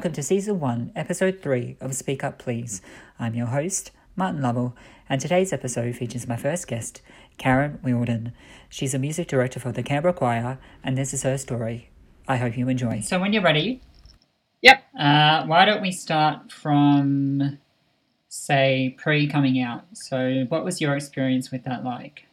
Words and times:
Hello, 0.00 0.06
and 0.08 0.14
welcome 0.14 0.14
to 0.14 0.22
Season 0.22 0.60
1, 0.60 0.92
Episode 0.96 1.40
3 1.42 1.76
of 1.78 1.94
Speak 1.94 2.24
Up 2.24 2.38
Please. 2.38 2.80
I'm 3.18 3.34
your 3.34 3.48
host, 3.48 3.90
Martin 4.16 4.40
Lovell, 4.40 4.74
and 5.10 5.20
today's 5.20 5.52
episode 5.52 5.94
features 5.94 6.26
my 6.26 6.36
first 6.36 6.68
guest, 6.68 7.02
Karen 7.36 7.78
Wilden. 7.82 8.32
She's 8.70 8.94
a 8.94 8.98
music 8.98 9.28
director 9.28 9.60
for 9.60 9.72
the 9.72 9.82
Canberra 9.82 10.14
Qwire, 10.14 10.56
and 10.82 10.96
this 10.96 11.12
is 11.12 11.22
her 11.24 11.36
story. 11.36 11.90
I 12.26 12.38
hope 12.38 12.56
you 12.56 12.66
enjoy. 12.70 13.00
So, 13.00 13.20
when 13.20 13.34
you're 13.34 13.42
ready, 13.42 13.82
Yep. 14.62 14.82
uh, 14.98 15.44
why 15.44 15.66
don't 15.66 15.82
we 15.82 15.92
start 15.92 16.50
from, 16.50 17.58
say, 18.28 18.96
pre 18.96 19.26
coming 19.28 19.60
out? 19.60 19.84
So, 19.92 20.46
what 20.48 20.64
was 20.64 20.80
your 20.80 20.96
experience 20.96 21.50
with 21.50 21.64
that 21.64 21.84
like? 21.84 22.24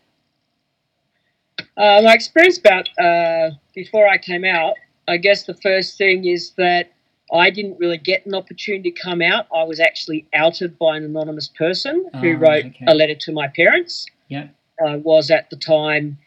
Uh, 1.75 2.02
my 2.02 2.13
experience 2.13 2.59
about 2.59 2.88
uh, 2.97 3.52
before 3.75 4.08
I 4.08 4.17
came 4.20 4.45
out, 4.45 4.75
I 5.05 5.17
guess 5.17 5.44
the 5.44 5.55
first 5.55 5.97
thing 5.97 6.25
is 6.25 6.52
that 6.52 6.94
I 7.34 7.49
didn't 7.49 7.77
really 7.80 7.98
get 7.98 8.26
an 8.26 8.34
opportunity 8.34 8.91
to 8.91 8.99
come 9.02 9.22
out. 9.22 9.48
I 9.54 9.63
was 9.63 9.80
actually 9.80 10.26
outed 10.34 10.77
by 10.80 10.98
an 10.98 11.04
anonymous 11.04 11.48
person 11.50 12.05
who 12.22 12.36
Oh, 12.36 12.40
wrote 12.40 12.66
okay. 12.67 12.86
a 12.88 12.94
letter 12.95 13.16
to 13.16 13.31
my 13.31 13.48
parents. 13.50 14.05
Yep. 14.30 14.50
I 14.86 14.95
was 14.98 15.30
at 15.31 15.50
the 15.50 15.55
time 15.58 16.17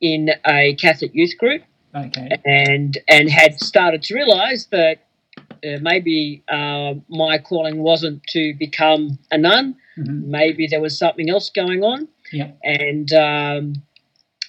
in 0.00 0.30
a 0.46 0.74
Catholic 0.76 1.14
youth 1.14 1.36
group 1.38 1.62
Okay. 1.94 2.30
and 2.44 2.96
and 3.08 3.28
had 3.30 3.58
started 3.60 4.02
to 4.04 4.14
realise 4.14 4.66
that 4.66 4.98
uh, 5.64 5.78
maybe 5.80 6.42
uh, 6.48 6.94
my 7.08 7.38
calling 7.38 7.78
wasn't 7.82 8.22
to 8.28 8.54
become 8.54 9.18
a 9.32 9.38
nun. 9.38 9.74
Mhm. 9.98 10.26
Maybe 10.26 10.66
there 10.68 10.80
was 10.80 10.96
something 10.96 11.28
else 11.28 11.50
going 11.50 11.82
on. 11.82 12.06
Yep. 12.32 12.58
And 12.62 13.12
um, 13.12 13.72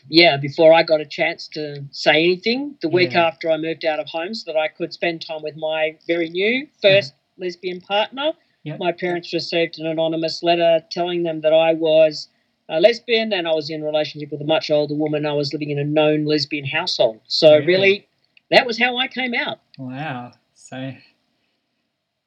yeah, 0.10 0.38
before 0.38 0.74
I 0.74 0.84
got 0.84 1.00
a 1.02 1.06
chance 1.06 1.48
to 1.50 1.84
say 1.92 2.24
anything, 2.24 2.76
the 2.82 2.90
week 2.90 3.14
Yeah. 3.14 3.28
after 3.28 3.50
I 3.52 3.58
moved 3.58 3.86
out 3.86 4.00
of 4.00 4.08
home 4.08 4.34
so 4.34 4.52
that 4.52 4.60
I 4.60 4.68
could 4.68 4.92
spend 4.94 5.22
time 5.26 5.42
with 5.44 5.56
my 5.56 5.96
very 6.08 6.30
new 6.30 6.68
first 6.82 7.14
lesbian 7.38 7.80
partner, 7.82 8.34
Yep. 8.64 8.80
my 8.80 8.92
parents 8.92 9.32
received 9.34 9.80
an 9.80 9.86
anonymous 9.86 10.44
letter 10.44 10.84
telling 10.92 11.24
them 11.24 11.42
that 11.42 11.54
I 11.54 11.74
was 11.74 12.28
a 12.68 12.80
lesbian 12.80 13.32
and 13.34 13.48
I 13.48 13.54
was 13.54 13.70
in 13.70 13.82
a 13.82 13.86
relationship 13.86 14.32
with 14.32 14.42
a 14.42 14.46
much 14.46 14.70
older 14.70 14.94
woman. 14.96 15.26
I 15.26 15.34
was 15.34 15.54
living 15.54 15.70
in 15.70 15.80
a 15.80 15.84
known 15.86 16.26
lesbian 16.26 16.66
household. 16.66 17.22
So 17.28 17.52
Really? 17.58 17.66
really, 17.66 18.08
that 18.52 18.66
was 18.68 18.78
how 18.78 18.98
I 18.98 19.08
came 19.08 19.34
out. 19.34 19.60
Wow. 19.78 20.34
So 20.54 20.94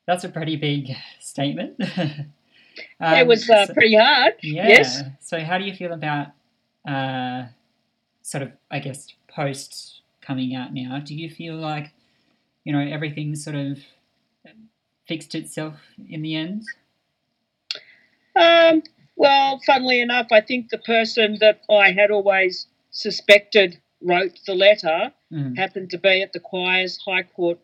that's 0.07 0.25
a 0.25 0.29
pretty 0.29 0.57
big 0.57 0.91
statement. 1.21 1.75
it 1.79 2.27
Um, 3.01 3.27
was 3.29 3.49
uh, 3.49 3.67
so- 3.67 3.75
pretty 3.75 3.95
hard. 3.95 4.35
yeah. 4.43 4.69
Yes. 4.69 5.03
So 5.21 5.41
how 5.41 5.59
do 5.59 5.65
you 5.65 5.75
feel 5.75 5.93
about 5.93 6.29
uh, 6.89 7.45
sort 8.23 8.43
of, 8.43 8.53
I 8.71 8.79
guess, 8.79 9.09
post 9.29 10.01
coming 10.21 10.55
out 10.55 10.73
now? 10.73 10.99
Do 11.01 11.15
you 11.15 11.29
feel 11.31 11.57
like, 11.57 11.93
you 12.65 12.73
know, 12.73 12.81
everything 12.81 13.35
sort 13.37 13.57
of 13.57 13.79
fixed 15.07 15.35
itself 15.35 15.75
in 16.09 16.23
the 16.23 16.37
end? 16.37 16.63
Um, 18.35 18.83
well, 19.17 19.61
funnily 19.67 20.01
enough, 20.01 20.29
I 20.33 20.41
think 20.41 20.71
the 20.71 20.79
person 20.79 21.39
that 21.41 21.61
I 21.71 21.93
had 21.93 22.11
always 22.11 22.67
suspected 22.91 23.79
wrote 24.01 24.39
the 24.47 24.55
letter 24.55 25.13
Mm. 25.33 25.57
happened 25.57 25.89
to 25.91 25.97
be 25.99 26.21
at 26.21 26.35
the 26.35 26.41
choir's 26.41 26.99
High 27.07 27.23
Court 27.23 27.59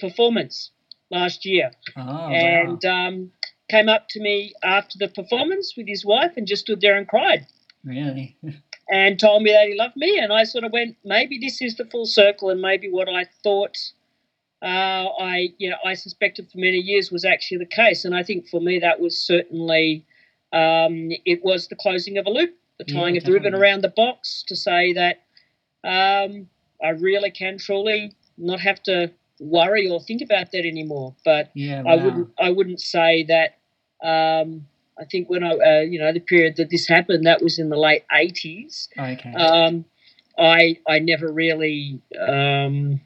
performance 0.00 0.70
last 1.10 1.44
year 1.44 1.70
Oh, 1.98 2.28
and 2.30 2.82
um, 2.86 3.32
came 3.68 3.90
up 3.90 4.08
to 4.10 4.20
me 4.22 4.54
after 4.62 4.96
the 4.96 5.08
performance 5.08 5.74
with 5.76 5.86
his 5.86 6.02
wife 6.02 6.38
and 6.38 6.46
just 6.46 6.62
stood 6.62 6.80
there 6.80 6.96
and 6.96 7.06
cried. 7.06 7.46
Really? 7.84 8.36
and 8.90 9.18
told 9.18 9.42
me 9.42 9.52
that 9.52 9.68
he 9.68 9.76
loved 9.76 9.96
me. 9.96 10.18
And 10.18 10.32
I 10.32 10.44
sort 10.44 10.64
of 10.64 10.72
went, 10.72 10.96
maybe 11.04 11.38
this 11.38 11.60
is 11.60 11.76
the 11.76 11.84
full 11.84 12.06
circle, 12.06 12.50
and 12.50 12.60
maybe 12.60 12.88
what 12.90 13.08
I 13.08 13.26
thought. 13.42 13.76
Uh, 14.60 15.06
I, 15.20 15.50
you 15.58 15.70
know, 15.70 15.76
I 15.84 15.94
suspected 15.94 16.50
for 16.50 16.58
many 16.58 16.78
years 16.78 17.12
was 17.12 17.24
actually 17.24 17.58
the 17.58 17.66
case, 17.66 18.04
and 18.04 18.14
I 18.14 18.24
think 18.24 18.48
for 18.48 18.60
me 18.60 18.80
that 18.80 18.98
was 18.98 19.16
certainly, 19.16 20.04
um, 20.52 21.10
it 21.24 21.44
was 21.44 21.68
the 21.68 21.76
closing 21.76 22.18
of 22.18 22.26
a 22.26 22.30
loop, 22.30 22.56
the 22.78 22.84
Yeah, 22.88 23.00
tying 23.00 23.16
of 23.16 23.22
the 23.22 23.32
ribbon 23.32 23.54
around 23.54 23.82
the 23.82 23.88
box 23.88 24.42
to 24.48 24.56
say 24.56 24.92
that 24.94 25.22
um, 25.84 26.48
I 26.82 26.90
really 26.90 27.30
can 27.30 27.58
truly 27.58 28.14
not 28.36 28.58
have 28.58 28.82
to 28.84 29.12
worry 29.38 29.88
or 29.88 30.00
think 30.00 30.22
about 30.22 30.50
that 30.50 30.66
anymore. 30.66 31.14
But 31.24 31.52
yeah. 31.54 31.84
I 31.86 31.94
wouldn't 31.94 32.30
I 32.40 32.50
wouldn't 32.50 32.80
say 32.80 33.24
that. 33.24 33.58
Um, 34.02 34.66
I 35.00 35.04
think 35.04 35.28
when 35.30 35.44
I 35.44 35.50
uh, 35.52 35.80
you 35.80 35.98
know 35.98 36.12
the 36.12 36.20
period 36.20 36.56
that 36.56 36.70
this 36.70 36.88
happened, 36.88 37.26
that 37.26 37.42
was 37.42 37.58
in 37.58 37.68
the 37.68 37.78
late 37.78 38.04
eighties. 38.12 38.88
Okay. 38.98 39.32
Um, 39.32 39.84
I 40.38 40.78
I 40.86 40.98
never 40.98 41.32
really 41.32 42.00
um, 42.20 43.00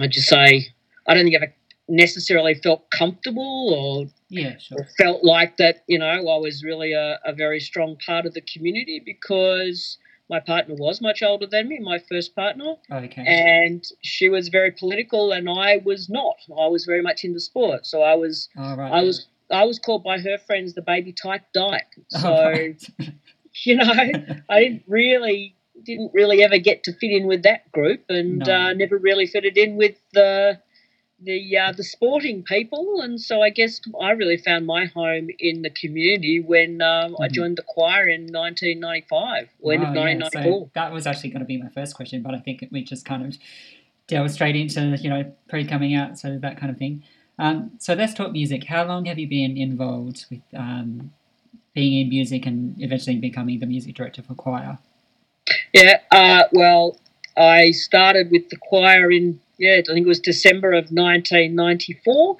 I 0.00 0.06
just 0.06 0.28
say 0.28 0.68
I 1.06 1.14
don't 1.14 1.24
think 1.24 1.34
I 1.34 1.44
ever 1.44 1.54
necessarily 1.88 2.54
felt 2.54 2.90
comfortable 2.90 3.74
or, 3.74 4.06
yeah. 4.28 4.56
Sure. 4.58 4.78
or 4.78 4.86
felt 4.98 5.24
like 5.24 5.58
that. 5.58 5.84
You 5.86 5.98
know, 5.98 6.06
I 6.06 6.20
was 6.20 6.62
really 6.64 6.92
a, 6.92 7.18
a 7.24 7.34
very 7.34 7.60
strong 7.60 7.96
part 8.04 8.26
of 8.26 8.34
the 8.34 8.40
community 8.40 9.02
because 9.04 9.98
my 10.30 10.40
partner 10.40 10.74
was 10.78 11.02
much 11.02 11.22
older 11.22 11.46
than 11.46 11.68
me, 11.68 11.78
my 11.80 11.98
first 12.10 12.34
partner 12.34 12.76
Okay. 12.90 13.22
and 13.26 13.84
she 14.02 14.30
was 14.30 14.48
very 14.48 14.70
political 14.70 15.32
and 15.32 15.48
I 15.50 15.82
was 15.84 16.08
not. 16.08 16.36
I 16.48 16.68
was 16.68 16.86
very 16.86 17.02
much 17.02 17.24
into 17.24 17.40
sport. 17.40 17.86
So 17.86 18.02
I 18.02 18.14
was 18.14 18.48
All 18.56 18.76
right. 18.76 18.90
I 18.90 19.02
was 19.02 19.26
I 19.50 19.64
was 19.64 19.78
called 19.78 20.04
by 20.04 20.18
her 20.18 20.38
friends 20.38 20.74
the 20.74 20.82
baby 20.82 21.12
type 21.12 21.42
dyke. 21.52 21.94
So 22.10 22.28
All 22.28 22.44
right. 22.44 22.82
you 23.64 23.76
know, 23.76 23.92
I 24.48 24.60
didn't 24.60 24.84
really 24.86 25.56
didn't 25.84 26.12
really 26.14 26.42
ever 26.42 26.58
get 26.58 26.84
to 26.84 26.92
fit 26.92 27.10
in 27.10 27.26
with 27.26 27.42
that 27.42 27.70
group 27.72 28.04
and 28.08 28.46
No. 28.46 28.54
uh, 28.54 28.72
never 28.72 28.96
really 28.96 29.26
fitted 29.26 29.58
in 29.58 29.76
with 29.76 29.96
the 30.12 30.58
the 31.20 31.56
uh, 31.58 31.72
the 31.72 31.84
sporting 31.84 32.42
people 32.42 33.00
and 33.00 33.20
so 33.20 33.40
I 33.40 33.50
guess 33.50 33.80
I 34.00 34.10
really 34.10 34.36
found 34.36 34.66
my 34.66 34.86
home 34.86 35.28
in 35.38 35.62
the 35.62 35.70
community 35.70 36.40
when 36.40 36.82
um, 36.82 37.16
I 37.20 37.28
Mhm. 37.28 37.32
joined 37.32 37.58
the 37.58 37.62
choir 37.62 38.08
in 38.08 38.26
1995 38.26 39.48
or 39.60 39.72
end 39.72 39.82
of 39.84 39.88
Wow, 39.90 39.94
yeah, 39.94 40.14
1994. 40.14 40.42
So 40.60 40.70
that 40.74 40.92
was 40.92 41.06
actually 41.06 41.30
going 41.30 41.40
to 41.40 41.46
be 41.46 41.60
my 41.60 41.68
first 41.68 41.94
question, 41.94 42.22
but 42.22 42.34
I 42.34 42.38
think 42.38 42.66
we 42.70 42.82
just 42.82 43.04
kind 43.04 43.24
of 43.26 43.36
delve 44.06 44.30
straight 44.30 44.56
into 44.56 44.96
you 45.00 45.10
know 45.10 45.32
pre 45.48 45.64
coming 45.64 45.94
out, 45.94 46.18
so 46.18 46.38
that 46.40 46.56
kind 46.58 46.70
of 46.70 46.78
thing. 46.78 47.02
Um, 47.38 47.72
so 47.78 47.94
let's 47.94 48.14
talk 48.14 48.32
music. 48.32 48.64
How 48.64 48.84
long 48.84 49.06
have 49.06 49.18
you 49.18 49.28
been 49.28 49.56
involved 49.56 50.26
with 50.30 50.42
um, 50.56 51.12
being 51.74 52.00
in 52.00 52.08
music 52.08 52.46
and 52.46 52.80
eventually 52.80 53.16
becoming 53.16 53.58
the 53.58 53.66
music 53.66 53.94
director 53.94 54.22
for 54.22 54.34
choir? 54.34 54.78
Yeah, 55.72 56.00
uh, 56.10 56.44
well, 56.52 56.98
I 57.36 57.72
started 57.72 58.30
with 58.30 58.48
the 58.48 58.56
choir 58.56 59.10
in, 59.10 59.40
yeah, 59.58 59.76
I 59.78 59.82
think 59.92 60.04
it 60.04 60.08
was 60.08 60.20
December 60.20 60.72
of 60.72 60.90
1994 60.90 62.36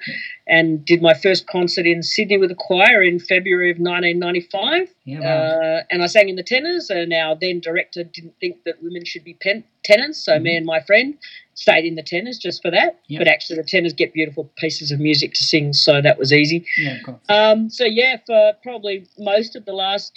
and 0.47 0.83
did 0.85 1.01
my 1.01 1.13
first 1.13 1.47
concert 1.47 1.85
in 1.85 2.03
Sydney 2.03 2.37
with 2.37 2.51
a 2.51 2.55
choir 2.55 3.01
in 3.01 3.19
February 3.19 3.71
of 3.71 3.77
1995. 3.77 4.89
Yeah, 5.05 5.19
wow. 5.19 5.27
Uh, 5.27 5.83
and 5.91 6.03
I 6.03 6.07
sang 6.07 6.29
in 6.29 6.35
the 6.35 6.43
tenors, 6.43 6.89
and 6.89 7.13
our 7.13 7.35
then 7.39 7.59
director 7.59 8.03
didn't 8.03 8.35
think 8.39 8.63
that 8.65 8.81
women 8.83 9.05
should 9.05 9.23
be 9.23 9.33
pen- 9.35 9.63
tenors, 9.83 10.17
so 10.17 10.37
me 10.39 10.51
Mhm. 10.53 10.57
and 10.57 10.65
my 10.65 10.79
friend 10.81 11.17
stayed 11.53 11.85
in 11.85 11.95
the 11.95 12.03
tenors 12.03 12.37
just 12.37 12.61
for 12.61 12.69
that. 12.71 12.99
Yep. 13.07 13.19
But 13.19 13.27
actually, 13.27 13.55
the 13.57 13.63
tenors 13.63 13.93
get 13.93 14.13
beautiful 14.13 14.51
pieces 14.57 14.91
of 14.91 14.99
music 14.99 15.33
to 15.33 15.43
sing, 15.43 15.73
so 15.73 16.01
that 16.01 16.17
was 16.17 16.33
easy. 16.33 16.65
yeah, 16.77 16.97
of 16.97 17.03
course. 17.03 17.19
Um, 17.29 17.69
so 17.69 17.85
yeah, 17.85 18.17
for 18.25 18.53
probably 18.61 19.05
most 19.17 19.55
of 19.55 19.65
the 19.65 19.73
last 19.73 20.11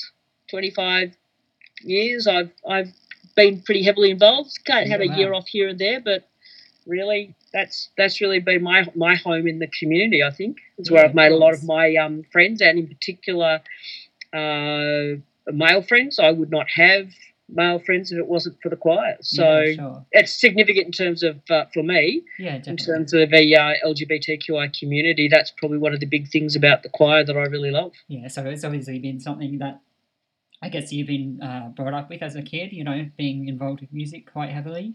twenty 0.48 0.70
five 0.70 1.16
years, 1.82 2.26
I've 2.26 2.50
I've 2.68 2.92
been 3.36 3.60
pretty 3.62 3.82
heavily 3.84 4.10
involved. 4.10 4.50
Can't 4.64 4.88
have 4.88 5.00
Yeah, 5.02 5.12
a 5.14 5.16
year 5.16 5.32
off 5.32 5.46
here 5.48 5.68
and 5.68 5.78
there, 5.78 6.00
but 6.00 6.28
really, 6.88 7.34
that's 7.52 7.90
that's 7.96 8.20
really 8.20 8.40
been 8.40 8.62
my 8.62 8.86
my 8.96 9.14
home 9.14 9.46
in 9.46 9.58
the 9.58 9.68
community. 9.68 10.22
I 10.22 10.30
think 10.30 10.58
it's 10.78 10.90
where 10.90 11.04
I've 11.04 11.14
made 11.14 11.32
a 11.32 11.36
lot 11.36 11.54
of 11.54 11.62
my 11.64 11.94
um, 11.96 12.24
friends, 12.32 12.60
and 12.60 12.78
in 12.78 12.88
particular, 12.88 13.60
uh, 14.32 15.20
male 15.52 15.82
friends. 15.82 16.18
I 16.18 16.32
would 16.32 16.50
not 16.50 16.66
have 16.74 17.08
male 17.48 17.78
friends 17.78 18.12
if 18.12 18.18
it 18.18 18.26
wasn't 18.26 18.60
for 18.62 18.68
the 18.68 18.76
choir. 18.76 19.16
So. 19.20 19.60
yeah, 19.60 19.74
sure. 19.74 20.06
It's 20.12 20.32
significant 20.32 20.86
in 20.86 20.92
terms 20.92 21.22
of, 21.22 21.40
uh, 21.50 21.64
for 21.72 21.82
me, 21.82 22.22
Yeah, 22.38 22.60
in 22.66 22.76
terms 22.76 23.14
of 23.14 23.30
the 23.30 23.56
uh, 23.56 23.86
LGBTQI 23.86 24.78
community. 24.78 25.28
That's 25.28 25.50
probably 25.50 25.78
one 25.78 25.94
of 25.94 26.00
the 26.00 26.06
big 26.06 26.28
things 26.28 26.56
about 26.56 26.82
the 26.82 26.88
choir 26.88 27.24
that 27.24 27.36
I 27.36 27.44
really 27.44 27.70
love. 27.70 27.92
Yeah, 28.06 28.28
so 28.28 28.44
it's 28.44 28.64
obviously 28.64 28.98
been 28.98 29.20
something 29.20 29.58
that 29.58 29.80
I 30.60 30.68
guess 30.68 30.92
you've 30.92 31.06
been 31.06 31.40
uh, 31.40 31.68
brought 31.74 31.94
up 31.94 32.10
with 32.10 32.22
as 32.22 32.34
a 32.36 32.42
kid. 32.42 32.72
You 32.72 32.84
know, 32.84 33.08
being 33.16 33.48
involved 33.48 33.80
with 33.80 33.92
music 33.92 34.30
quite 34.30 34.50
heavily. 34.50 34.94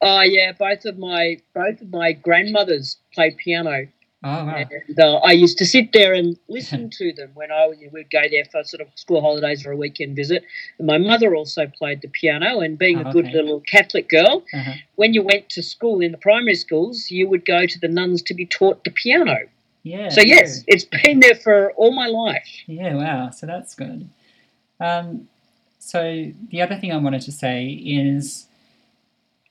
Oh 0.00 0.22
yeah, 0.22 0.52
both 0.52 0.84
of 0.84 0.98
my 0.98 1.38
both 1.54 1.80
of 1.80 1.90
my 1.90 2.12
grandmothers 2.12 2.98
played 3.12 3.36
piano, 3.36 3.86
Oh 4.22 4.44
wow. 4.46 4.64
and 4.88 4.98
uh, 4.98 5.16
I 5.16 5.32
used 5.32 5.58
to 5.58 5.66
sit 5.66 5.92
there 5.92 6.14
and 6.14 6.38
listen 6.48 6.90
to 6.98 7.12
them 7.12 7.30
when 7.34 7.50
I 7.52 7.66
would 7.66 8.10
go 8.10 8.22
there 8.30 8.44
for 8.50 8.64
sort 8.64 8.80
of 8.80 8.88
school 8.94 9.20
holidays 9.20 9.66
or 9.66 9.72
a 9.72 9.76
weekend 9.76 10.16
visit. 10.16 10.44
And 10.78 10.86
my 10.86 10.98
mother 10.98 11.34
also 11.34 11.66
played 11.66 12.00
the 12.02 12.08
piano, 12.08 12.60
and 12.60 12.78
being 12.78 12.98
Oh, 12.98 13.08
a 13.08 13.12
good 13.12 13.26
okay. 13.26 13.34
little 13.34 13.60
Catholic 13.60 14.08
girl, 14.08 14.44
Uh-huh. 14.54 14.72
when 14.96 15.14
you 15.14 15.22
went 15.22 15.48
to 15.50 15.62
school 15.62 16.00
in 16.00 16.12
the 16.12 16.18
primary 16.18 16.54
schools, 16.54 17.10
you 17.10 17.28
would 17.28 17.44
go 17.44 17.66
to 17.66 17.78
the 17.78 17.88
nuns 17.88 18.22
to 18.22 18.34
be 18.34 18.46
taught 18.46 18.84
the 18.84 18.90
piano. 18.90 19.36
Yeah. 19.82 20.08
So 20.08 20.22
yes, 20.22 20.62
true. 20.62 20.64
it's 20.68 20.84
been 20.84 21.20
there 21.20 21.34
for 21.34 21.72
all 21.72 21.92
my 21.92 22.06
life. 22.06 22.48
Yeah, 22.66 22.94
wow. 22.94 23.30
So 23.30 23.46
that's 23.46 23.74
good. 23.74 24.08
Um, 24.80 25.28
so 25.78 26.32
the 26.50 26.62
other 26.62 26.76
thing 26.76 26.90
I 26.92 26.96
wanted 26.96 27.20
to 27.22 27.32
say 27.32 27.66
is 27.68 28.46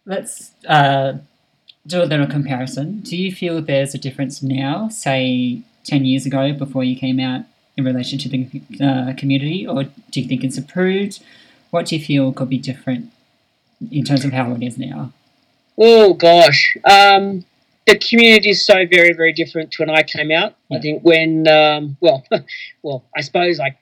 let's 0.05 0.51
uh, 0.67 1.13
do 1.85 2.01
a 2.01 2.05
little 2.05 2.27
comparison. 2.27 2.99
Do 3.01 3.17
you 3.17 3.31
feel 3.31 3.61
there's 3.61 3.93
a 3.93 3.97
difference 3.97 4.41
now, 4.41 4.89
say 4.89 5.61
10 5.85 6.05
years 6.05 6.25
ago 6.25 6.53
before 6.53 6.83
you 6.83 6.95
came 6.95 7.19
out 7.19 7.45
in 7.75 7.83
relation 7.83 8.19
to 8.19 8.29
the 8.29 8.61
uh, 8.81 9.13
community, 9.17 9.65
or 9.67 9.83
do 9.83 10.21
you 10.21 10.27
think 10.27 10.43
it's 10.43 10.57
improved? 10.57 11.21
What 11.71 11.87
do 11.87 11.95
you 11.95 12.03
feel 12.03 12.31
could 12.31 12.49
be 12.49 12.57
different 12.57 13.11
in 13.91 14.03
terms 14.03 14.23
of 14.23 14.31
how 14.31 14.51
it 14.53 14.63
is 14.63 14.77
now? 14.77 15.11
Oh 15.77 16.13
gosh, 16.13 16.77
um, 16.83 17.45
the 17.87 17.97
community 17.97 18.51
is 18.51 18.65
so 18.65 18.85
very 18.85 19.13
very 19.13 19.33
different 19.33 19.71
to 19.71 19.81
when 19.81 19.89
I 19.89 20.03
came 20.03 20.31
out. 20.31 20.53
Yeah. 20.69 20.77
I 20.77 20.81
think 20.81 21.03
when 21.03 21.47
um, 21.47 21.97
well, 21.99 22.23
well, 22.83 23.03
I 23.17 23.21
suppose 23.21 23.57
like 23.57 23.77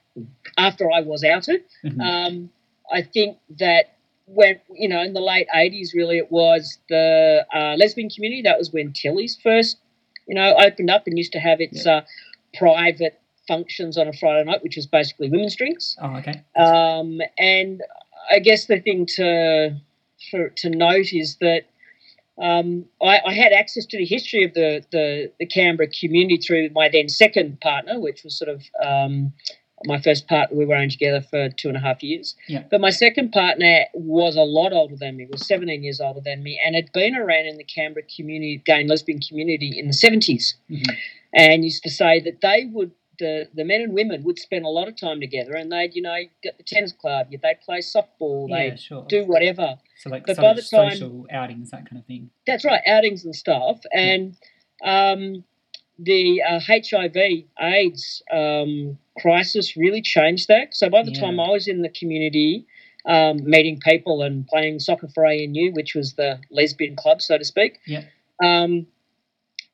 after 0.56 0.90
I 0.90 1.00
was 1.00 1.22
outed, 1.22 1.64
mm-hmm. 1.84 2.00
um, 2.00 2.50
I 2.90 3.02
think 3.02 3.36
that 3.58 3.92
when 4.34 4.60
you 4.74 4.88
know 4.88 5.02
in 5.02 5.12
the 5.12 5.20
late 5.20 5.46
eighties, 5.54 5.94
really 5.94 6.18
it 6.18 6.30
was 6.30 6.78
the 6.88 7.46
uh, 7.54 7.74
lesbian 7.76 8.10
community. 8.10 8.42
That 8.42 8.58
was 8.58 8.72
when 8.72 8.92
Tilly's 8.92 9.36
first, 9.42 9.78
you 10.26 10.34
know, 10.34 10.54
opened 10.58 10.90
up 10.90 11.06
and 11.06 11.16
used 11.16 11.32
to 11.32 11.40
have 11.40 11.60
its 11.60 11.84
yeah. 11.84 11.98
uh, 11.98 12.00
private 12.58 13.20
functions 13.48 13.98
on 13.98 14.08
a 14.08 14.12
Friday 14.12 14.44
night, 14.44 14.62
which 14.62 14.76
was 14.76 14.86
basically 14.86 15.28
women's 15.28 15.56
drinks. 15.56 15.96
Oh, 16.00 16.16
okay. 16.16 16.42
Um, 16.56 17.20
and 17.38 17.82
I 18.30 18.38
guess 18.38 18.66
the 18.66 18.80
thing 18.80 19.06
to 19.16 19.76
for, 20.30 20.48
to 20.48 20.70
note 20.70 21.12
is 21.12 21.36
that 21.40 21.62
um, 22.40 22.86
I, 23.02 23.20
I, 23.26 23.34
had 23.34 23.52
access 23.52 23.84
to 23.86 23.98
the 23.98 24.06
history 24.06 24.44
of 24.44 24.54
the, 24.54 24.84
the, 24.90 25.30
the, 25.38 25.46
Canberra 25.46 25.88
community 25.88 26.38
through 26.38 26.70
my 26.70 26.88
then 26.90 27.08
second 27.08 27.60
partner, 27.60 28.00
which 28.00 28.24
was 28.24 28.38
sort 28.38 28.48
of 28.48 28.62
um, 28.82 29.32
my 29.86 30.00
first 30.00 30.28
partner. 30.28 30.56
We 30.56 30.64
were 30.64 30.74
only 30.74 30.88
together 30.88 31.20
for 31.20 31.48
two 31.50 31.68
and 31.68 31.76
a 31.76 31.80
half 31.80 32.02
years. 32.02 32.34
Yeah. 32.48 32.64
But 32.70 32.80
my 32.80 32.90
second 32.90 33.32
partner 33.32 33.84
was 33.94 34.36
a 34.36 34.42
lot 34.42 34.72
older 34.72 34.96
than 34.96 35.16
me, 35.16 35.26
was 35.30 35.46
17 35.46 35.82
years 35.82 36.00
older 36.00 36.20
than 36.20 36.42
me, 36.42 36.60
and 36.64 36.74
had 36.74 36.92
been 36.92 37.14
around 37.16 37.46
in 37.46 37.56
the 37.56 37.64
Canberra 37.64 38.04
community, 38.14 38.62
gay 38.64 38.80
and 38.80 38.88
lesbian 38.88 39.20
community 39.20 39.78
in 39.78 39.86
the 39.86 39.94
70s. 39.94 40.54
Mm-hmm. 40.70 40.94
And 41.34 41.64
used 41.64 41.82
to 41.84 41.90
say 41.90 42.20
that 42.20 42.40
they 42.42 42.68
would 42.70 42.92
the, 43.18 43.48
the 43.54 43.64
men 43.64 43.82
and 43.82 43.94
women 43.94 44.24
would 44.24 44.38
spend 44.38 44.64
a 44.64 44.68
lot 44.68 44.88
of 44.88 44.98
time 44.98 45.20
together 45.20 45.54
and 45.54 45.70
they'd, 45.70 45.94
you 45.94 46.02
know, 46.02 46.16
get 46.42 46.58
the 46.58 46.64
tennis 46.64 46.92
club, 46.92 47.28
they'd 47.30 47.60
play 47.64 47.78
softball, 47.78 48.48
yeah, 48.48 48.70
they'd 48.70 48.80
sure. 48.80 49.06
do 49.08 49.24
whatever. 49.24 49.76
So 49.98 50.10
like 50.10 50.26
but 50.26 50.36
by 50.38 50.54
the 50.54 50.62
time, 50.62 50.90
social 50.90 51.26
outings, 51.30 51.70
that 51.70 51.88
kind 51.88 52.00
of 52.00 52.06
thing. 52.06 52.30
That's 52.46 52.64
right, 52.64 52.80
outings 52.86 53.24
and 53.24 53.34
stuff. 53.34 53.80
And 53.92 54.36
um, 54.84 55.44
the 55.98 56.42
uh, 56.42 56.58
HIV 56.58 57.16
AIDS 57.60 58.22
um, 58.32 58.98
crisis 59.18 59.76
really 59.76 60.02
changed 60.02 60.48
that. 60.48 60.74
So 60.74 60.88
by 60.88 61.02
the 61.02 61.12
yeah. 61.12 61.20
time 61.20 61.40
I 61.40 61.50
was 61.50 61.68
in 61.68 61.82
the 61.82 61.88
community, 61.88 62.66
um, 63.04 63.44
meeting 63.44 63.80
people 63.80 64.22
and 64.22 64.46
playing 64.46 64.78
soccer 64.78 65.08
for 65.08 65.26
ANU, 65.26 65.72
which 65.72 65.94
was 65.94 66.14
the 66.14 66.40
lesbian 66.50 66.96
club, 66.96 67.20
so 67.20 67.36
to 67.38 67.44
speak. 67.44 67.80
Yeah. 67.86 68.04
Um, 68.42 68.86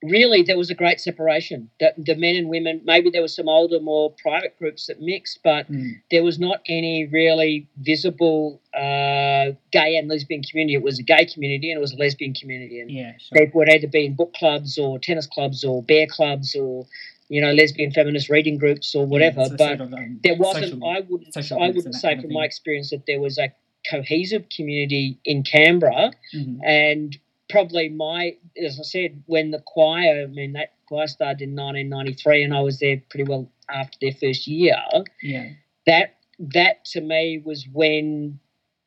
really 0.02 0.42
there 0.42 0.56
was 0.56 0.70
a 0.70 0.74
great 0.74 1.00
separation. 1.00 1.70
The, 1.80 1.92
the, 1.96 2.14
men 2.14 2.36
and 2.36 2.48
women, 2.48 2.80
maybe 2.84 3.10
there 3.10 3.20
were 3.20 3.28
some 3.28 3.48
older, 3.48 3.80
more 3.80 4.14
private 4.22 4.56
groups 4.58 4.86
that 4.86 5.00
mixed, 5.00 5.40
but 5.42 5.70
mm. 5.70 6.00
there 6.10 6.22
was 6.22 6.38
not 6.38 6.60
any 6.66 7.06
really 7.06 7.68
visible 7.78 8.60
uh, 8.74 9.52
gay 9.72 9.96
and 9.96 10.08
lesbian 10.08 10.42
community. 10.42 10.74
It 10.74 10.82
was 10.82 10.98
a 10.98 11.02
gay 11.02 11.26
community 11.26 11.70
and 11.70 11.78
it 11.78 11.80
was 11.80 11.92
a 11.92 11.96
lesbian 11.96 12.34
community. 12.34 12.80
And 12.80 12.90
yeah, 12.90 13.12
sure. 13.18 13.44
people 13.44 13.58
would 13.58 13.70
either 13.70 13.88
be 13.88 14.06
in 14.06 14.14
book 14.14 14.34
clubs 14.34 14.78
or 14.78 14.98
tennis 14.98 15.26
clubs 15.26 15.64
or 15.64 15.82
bear 15.82 16.06
clubs 16.06 16.54
or 16.54 16.86
you 17.28 17.40
know 17.40 17.52
lesbian 17.52 17.90
feminist 17.90 18.28
reading 18.28 18.58
groups 18.58 18.94
or 18.94 19.06
whatever. 19.06 19.42
Yeah, 19.42 19.56
but 19.56 19.80
of, 19.80 19.92
um, 19.92 20.20
there 20.22 20.36
wasn't. 20.36 20.66
Social, 20.66 20.88
I 20.88 21.00
wouldn't. 21.00 21.36
I 21.36 21.70
wouldn't 21.70 21.94
say 21.94 22.20
from 22.20 22.32
my 22.32 22.44
experience 22.44 22.90
that 22.90 23.06
there 23.06 23.20
was 23.20 23.38
a 23.38 23.52
cohesive 23.88 24.46
community 24.54 25.18
in 25.24 25.42
Canberra, 25.42 26.12
mm-hmm. 26.34 26.62
and 26.64 27.16
probably 27.48 27.88
my, 27.88 28.36
as 28.62 28.78
I 28.78 28.82
said, 28.82 29.22
when 29.26 29.50
the 29.50 29.60
choir, 29.60 30.22
I 30.22 30.26
mean, 30.26 30.52
that 30.52 30.74
choir 30.86 31.06
started 31.06 31.42
in 31.42 31.56
1993 31.56 32.44
and 32.44 32.54
I 32.54 32.60
was 32.60 32.78
there 32.78 33.02
pretty 33.10 33.24
well 33.24 33.50
after 33.70 33.98
their 34.00 34.12
first 34.12 34.46
year. 34.46 34.76
Yeah. 35.22 35.50
That, 35.86 36.16
that 36.38 36.84
to 36.86 37.00
me 37.00 37.42
was 37.44 37.66
when, 37.72 38.38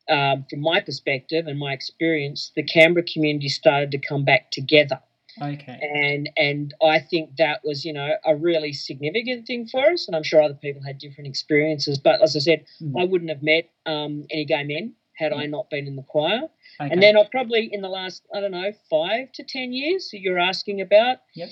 um, 0.08 0.44
from 0.48 0.60
my 0.60 0.80
perspective 0.80 1.46
and 1.46 1.58
my 1.58 1.72
experience, 1.72 2.52
the 2.54 2.62
Canberra 2.62 3.04
community 3.04 3.48
started 3.48 3.90
to 3.92 3.98
come 3.98 4.24
back 4.24 4.50
together. 4.50 5.00
Okay. 5.40 5.78
And 5.80 6.30
and 6.36 6.74
I 6.82 6.98
think 6.98 7.36
that 7.36 7.60
was, 7.64 7.84
you 7.84 7.92
know, 7.92 8.10
a 8.24 8.36
really 8.36 8.72
significant 8.72 9.46
thing 9.46 9.66
for 9.66 9.90
us. 9.90 10.06
And 10.06 10.16
I'm 10.16 10.22
sure 10.22 10.42
other 10.42 10.54
people 10.54 10.82
had 10.82 10.98
different 10.98 11.28
experiences. 11.28 11.98
But 11.98 12.22
as 12.22 12.36
I 12.36 12.40
said, 12.40 12.64
mm. 12.82 13.00
I 13.00 13.04
wouldn't 13.04 13.30
have 13.30 13.42
met 13.42 13.70
um, 13.86 14.26
any 14.30 14.44
gay 14.44 14.64
men 14.64 14.94
had 15.14 15.32
mm. 15.32 15.38
I 15.38 15.46
not 15.46 15.70
been 15.70 15.86
in 15.86 15.96
the 15.96 16.02
choir. 16.02 16.42
Okay. 16.80 16.90
And 16.90 17.02
then 17.02 17.16
I've 17.16 17.30
probably 17.30 17.68
in 17.72 17.80
the 17.82 17.88
last, 17.88 18.22
I 18.34 18.40
don't 18.40 18.50
know, 18.50 18.72
five 18.90 19.32
to 19.32 19.44
10 19.44 19.72
years 19.72 20.10
you're 20.12 20.38
asking 20.38 20.80
about. 20.80 21.18
Yep. 21.34 21.48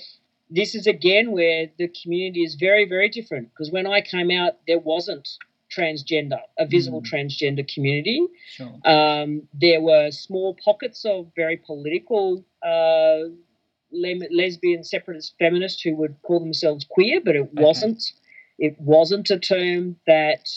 This 0.49 0.75
is 0.75 0.85
again 0.85 1.31
where 1.31 1.67
the 1.77 1.87
community 1.87 2.43
is 2.43 2.55
very, 2.55 2.85
very 2.87 3.09
different 3.09 3.49
because 3.49 3.71
when 3.71 3.87
I 3.87 4.01
came 4.01 4.29
out, 4.31 4.57
there 4.67 4.79
wasn't 4.79 5.27
transgender, 5.75 6.39
a 6.59 6.65
visible 6.65 7.01
mm. 7.01 7.09
transgender 7.09 7.67
community. 7.73 8.27
Sure. 8.49 8.79
Um, 8.83 9.43
there 9.53 9.81
were 9.81 10.11
small 10.11 10.57
pockets 10.63 11.05
of 11.05 11.31
very 11.35 11.57
political 11.57 12.43
uh, 12.61 13.31
lesbian 13.91 14.83
separatist 14.83 15.35
feminists 15.39 15.81
who 15.81 15.95
would 15.95 16.15
call 16.21 16.39
themselves 16.39 16.85
queer, 16.89 17.21
but 17.23 17.35
it 17.35 17.53
wasn't. 17.53 18.01
It 18.59 18.75
wasn't 18.79 19.31
a 19.31 19.39
term 19.39 19.95
that 20.05 20.47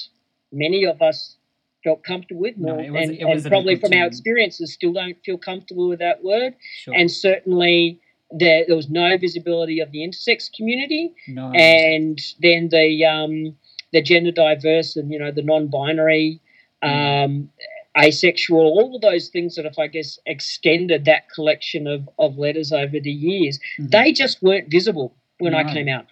many 0.53 0.85
of 0.85 1.01
us 1.01 1.37
felt 1.83 2.03
comfortable 2.03 2.43
with, 2.43 2.57
no, 2.57 2.79
and, 2.79 2.97
and 2.97 3.45
probably 3.45 3.77
from 3.77 3.93
our 3.93 4.07
experiences, 4.07 4.73
still 4.73 4.93
don't 4.93 5.17
feel 5.25 5.39
comfortable 5.39 5.89
with 5.89 6.01
that 6.01 6.25
word. 6.25 6.55
Sure. 6.83 6.95
And 6.95 7.11
certainly, 7.11 8.01
there, 8.31 8.65
there 8.67 8.77
was 8.77 8.91
no 8.91 9.17
visibility 9.19 9.81
of 9.81 9.91
the 9.93 9.99
intersex 9.99 10.53
community, 10.53 11.15
no. 11.29 11.53
and 11.53 12.19
then 12.41 12.69
the 12.71 13.05
um, 13.05 13.57
the 13.93 14.03
gender 14.03 14.33
diverse 14.33 14.97
and 14.97 15.11
you 15.13 15.19
know 15.19 15.31
the 15.31 15.43
non-binary, 15.43 16.41
mm. 16.83 17.25
um, 17.25 17.51
asexual, 17.97 18.61
all 18.61 18.95
of 18.95 19.01
those 19.01 19.29
things 19.29 19.57
that, 19.57 19.67
if 19.67 19.79
I 19.79 19.87
guess 19.87 20.19
extended 20.27 21.05
that 21.05 21.31
collection 21.31 21.87
of, 21.87 22.09
of 22.19 22.39
letters 22.39 22.73
over 22.73 22.99
the 23.01 23.11
years, 23.11 23.59
mm-hmm. 23.79 23.89
they 23.89 24.13
just 24.13 24.43
weren't 24.43 24.71
visible 24.71 25.15
when 25.39 25.53
no. 25.53 25.59
I 25.59 25.65
came 25.65 25.89
out. 25.89 26.07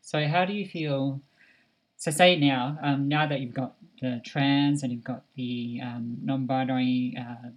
So, 0.00 0.26
how 0.26 0.44
do 0.44 0.52
you 0.52 0.66
feel? 0.66 1.20
So, 1.96 2.10
say 2.10 2.36
now, 2.36 2.78
um, 2.82 3.08
now 3.08 3.26
that 3.26 3.40
you've 3.40 3.54
got 3.54 3.74
the 4.00 4.20
trans 4.24 4.82
and 4.82 4.92
you've 4.92 5.04
got 5.04 5.22
the 5.36 5.80
um, 5.82 6.18
non-binary. 6.22 7.16
Uh, 7.18 7.48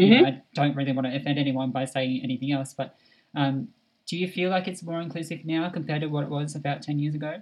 mm-hmm. 0.00 0.26
I 0.26 0.42
don't 0.52 0.76
really 0.76 0.92
want 0.92 1.06
to 1.06 1.16
offend 1.16 1.38
anyone 1.38 1.70
by 1.70 1.84
saying 1.84 2.20
anything 2.22 2.52
else, 2.52 2.74
but 2.74 2.96
um, 3.34 3.68
do 4.06 4.16
you 4.16 4.26
feel 4.26 4.50
like 4.50 4.66
it's 4.66 4.82
more 4.82 5.00
inclusive 5.00 5.44
now 5.44 5.70
compared 5.70 6.00
to 6.00 6.08
what 6.08 6.24
it 6.24 6.30
was 6.30 6.54
about 6.56 6.82
ten 6.82 6.98
years 6.98 7.14
ago? 7.14 7.40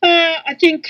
Uh, 0.00 0.34
I 0.46 0.54
think 0.58 0.88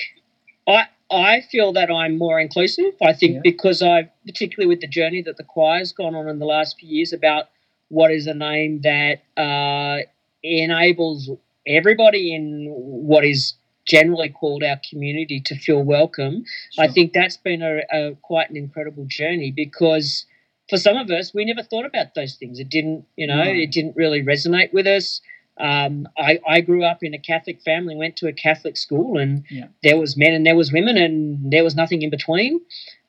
I 0.67 0.89
I 1.11 1.41
feel 1.41 1.73
that 1.73 1.91
I'm 1.91 2.19
more 2.19 2.39
inclusive. 2.39 2.95
I 3.03 3.13
think 3.13 3.35
yeah. 3.35 3.41
because 3.43 3.83
I, 3.83 4.11
particularly 4.27 4.69
with 4.69 4.81
the 4.81 4.87
journey 4.87 5.23
that 5.23 5.37
the 5.37 5.45
choir's 5.45 5.93
gone 5.93 6.15
on 6.15 6.29
in 6.29 6.39
the 6.39 6.45
last 6.47 6.79
few 6.79 6.89
years 6.89 7.13
about 7.13 7.47
what 7.89 8.13
is 8.13 8.27
a 8.27 8.35
name 8.35 8.83
that 8.83 9.23
uh, 9.37 10.03
enables 10.43 11.31
everybody 11.67 12.35
in 12.35 12.67
what 12.69 13.25
is 13.25 13.55
generally 13.87 14.29
called 14.29 14.63
our 14.63 14.79
community 14.89 15.41
to 15.47 15.57
feel 15.57 15.83
welcome. 15.83 16.45
Sure. 16.73 16.85
I 16.85 16.89
think 16.89 17.15
that's 17.15 17.39
been 17.39 17.63
a, 17.63 17.81
a, 17.91 18.15
quite 18.17 18.51
an 18.51 18.57
incredible 18.57 19.07
journey 19.07 19.51
because 19.51 20.27
for 20.69 20.77
some 20.77 20.99
of 20.99 21.11
us, 21.11 21.33
we 21.33 21.47
never 21.47 21.63
thought 21.63 21.87
about 21.87 22.15
those 22.15 22.35
things. 22.35 22.59
It 22.59 22.69
didn't, 22.69 23.07
you 23.17 23.27
know, 23.27 23.43
no. 23.45 23.51
it 23.51 23.73
didn't 23.73 23.97
really 23.97 24.23
resonate 24.23 24.73
with 24.75 24.87
us. 24.87 25.23
Um, 25.59 26.09
I, 26.17 26.39
I, 26.49 26.61
grew 26.61 26.85
up 26.85 27.03
in 27.03 27.15
a 27.15 27.19
Catholic 27.19 27.61
family, 27.63 27.97
went 27.97 28.17
to 28.19 28.29
a 28.29 28.33
Catholic 28.33 28.77
school, 28.77 29.19
and 29.19 29.45
yeah. 29.51 29.67
there 29.83 29.99
was 29.99 30.17
men 30.17 30.33
and 30.33 30.47
there 30.47 30.57
was 30.57 30.73
women, 30.73 30.97
and 30.97 31.51
there 31.51 31.65
was 31.65 31.75
nothing 31.75 32.03
in 32.03 32.11
between. 32.11 32.61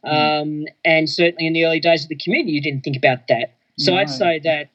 Mm. 0.04 0.42
Um, 0.42 0.66
and 0.84 1.10
certainly 1.10 1.46
in 1.46 1.54
the 1.54 1.66
early 1.66 1.80
days 1.80 2.04
of 2.04 2.10
the 2.10 2.16
community, 2.16 2.54
you 2.54 2.62
didn't 2.62 2.82
think 2.82 2.98
about 2.98 3.28
that. 3.28 3.56
So 3.78 3.94
no. 3.94 4.00
I'd 4.00 4.10
say 4.10 4.40
that 4.40 4.70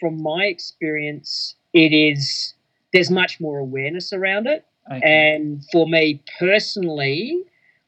from 0.00 0.22
my 0.22 0.44
experience, 0.44 1.56
it 1.72 1.92
is 1.92 2.54
there's 2.92 3.10
much 3.10 3.40
more 3.40 3.58
awareness 3.58 4.12
around 4.12 4.46
it. 4.46 4.64
Okay. 4.90 5.00
And 5.02 5.64
for 5.70 5.86
me 5.86 6.22
personally, 6.38 7.42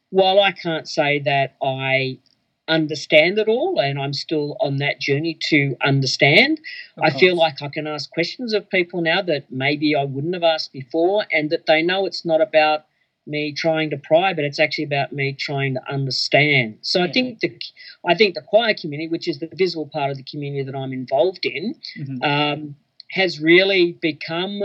while 0.09 0.39
I 0.39 0.51
can't 0.51 0.87
say 0.87 1.19
that 1.19 1.55
I 1.63 2.19
understand 2.67 3.37
it 3.37 3.47
all 3.47 3.79
and 3.79 3.99
I'm 3.99 4.13
still 4.13 4.55
on 4.61 4.77
that 4.77 4.99
journey 4.99 5.37
to 5.49 5.75
understand, 5.81 6.59
I 7.01 7.09
feel 7.09 7.35
like 7.35 7.61
I 7.61 7.67
can 7.67 7.87
ask 7.87 8.09
questions 8.11 8.53
of 8.53 8.69
people 8.69 9.01
now 9.01 9.21
that 9.23 9.51
maybe 9.51 9.95
I 9.95 10.03
wouldn't 10.03 10.33
have 10.33 10.43
asked 10.43 10.71
before 10.71 11.25
and 11.31 11.49
that 11.49 11.65
they 11.65 11.81
know 11.81 12.05
it's 12.05 12.25
not 12.25 12.41
about 12.41 12.85
me 13.27 13.53
trying 13.53 13.89
to 13.91 13.97
pry, 13.97 14.33
but 14.33 14.43
it's 14.43 14.59
actually 14.59 14.85
about 14.85 15.13
me 15.13 15.33
trying 15.33 15.75
to 15.75 15.91
understand. 15.91 16.77
So 16.81 16.99
yeah. 16.99 17.05
I 17.05 17.11
think 17.11 17.39
the 17.39 17.59
I 18.07 18.15
think 18.15 18.35
the 18.35 18.41
choir 18.41 18.73
community, 18.73 19.09
which 19.09 19.27
is 19.27 19.39
the 19.39 19.49
visible 19.53 19.87
part 19.87 20.11
of 20.11 20.17
the 20.17 20.23
community 20.23 20.63
that 20.63 20.75
I'm 20.75 20.93
involved 20.93 21.45
in, 21.45 21.75
mm-hmm. 21.97 22.23
um, 22.23 22.75
has 23.11 23.39
really 23.39 23.93
become 24.01 24.63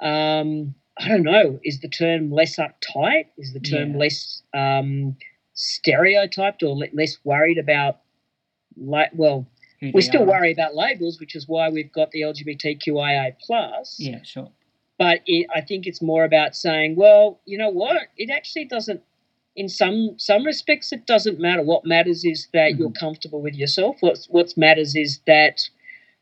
um, 0.00 0.74
I 0.96 1.08
don't 1.08 1.24
know, 1.24 1.58
is 1.64 1.80
the 1.80 1.88
term 1.88 2.30
less 2.30 2.56
uptight? 2.56 3.26
Is 3.36 3.52
the 3.52 3.60
term 3.60 3.92
yeah. 3.92 3.98
less 3.98 4.42
um, 4.54 5.16
stereotyped 5.54 6.62
or 6.62 6.76
less 6.92 7.18
worried 7.24 7.58
about, 7.58 8.00
like, 8.76 9.10
well, 9.14 9.46
who 9.80 9.90
we 9.94 10.02
still 10.02 10.22
are. 10.22 10.26
worry 10.26 10.52
about 10.52 10.74
labels, 10.74 11.20
which 11.20 11.34
is 11.34 11.48
why 11.48 11.68
we've 11.68 11.92
got 11.92 12.10
the 12.10 12.22
LGBTQIA 12.22 13.36
plus. 13.40 13.96
Yeah, 13.98 14.22
sure. 14.22 14.50
But 14.98 15.20
it, 15.26 15.46
I 15.54 15.60
think 15.60 15.86
it's 15.86 16.00
more 16.00 16.24
about 16.24 16.54
saying, 16.54 16.96
well, 16.96 17.40
you 17.44 17.58
know 17.58 17.70
what? 17.70 17.96
It 18.16 18.30
actually 18.30 18.66
doesn't. 18.66 19.02
In 19.56 19.68
some 19.68 20.16
some 20.18 20.44
respects, 20.44 20.92
it 20.92 21.06
doesn't 21.06 21.38
matter. 21.38 21.62
What 21.62 21.84
matters 21.84 22.24
is 22.24 22.48
that 22.52 22.76
you're 22.76 22.88
mm-hmm. 22.88 23.04
comfortable 23.06 23.40
with 23.40 23.54
yourself. 23.54 23.96
What 24.00 24.18
what 24.28 24.56
matters 24.56 24.96
is 24.96 25.20
that 25.26 25.60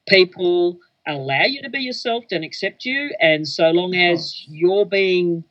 people 0.07 0.79
allow 1.07 1.45
you 1.45 1.63
to 1.63 1.71
be 1.71 1.81
yourself 1.81 2.25
and 2.31 2.45
accept 2.45 2.85
you. 2.85 3.15
And 3.21 3.49
so 3.49 3.71
long 3.71 3.95
as 3.95 4.45
you're 4.49 4.87
being 4.87 5.45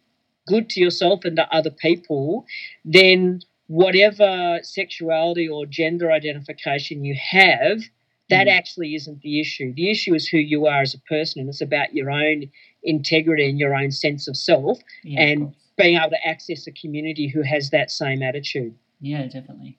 good 0.47 0.69
to 0.69 0.79
yourself 0.79 1.25
and 1.25 1.35
to 1.37 1.55
other 1.55 1.71
people, 1.71 2.45
then 2.85 3.41
whatever 3.81 4.59
sexuality 4.63 5.47
or 5.47 5.65
gender 5.65 6.11
identification 6.11 7.05
you 7.05 7.15
have, 7.15 7.81
that 8.29 8.47
Mm. 8.47 8.51
actually 8.51 8.95
isn't 8.95 9.21
the 9.21 9.39
issue. 9.39 9.71
The 9.73 9.89
issue 9.89 10.13
is 10.13 10.27
who 10.27 10.37
you 10.39 10.65
are 10.65 10.81
as 10.81 10.93
a 10.93 10.99
person, 10.99 11.39
and 11.39 11.47
it's 11.49 11.61
about 11.61 11.93
your 11.95 12.11
own 12.11 12.51
integrity 12.83 13.49
and 13.49 13.57
your 13.57 13.73
own 13.73 13.91
sense 13.91 14.27
of 14.27 14.35
self, 14.35 14.79
Yeah, 15.05 15.21
and 15.21 15.41
course. 15.43 15.55
being 15.77 15.95
able 15.97 16.09
to 16.09 16.27
access 16.27 16.67
a 16.67 16.71
community 16.73 17.27
who 17.27 17.43
has 17.43 17.69
that 17.69 17.89
same 17.91 18.21
attitude. 18.21 18.75
Yeah, 18.99 19.25
definitely. 19.27 19.77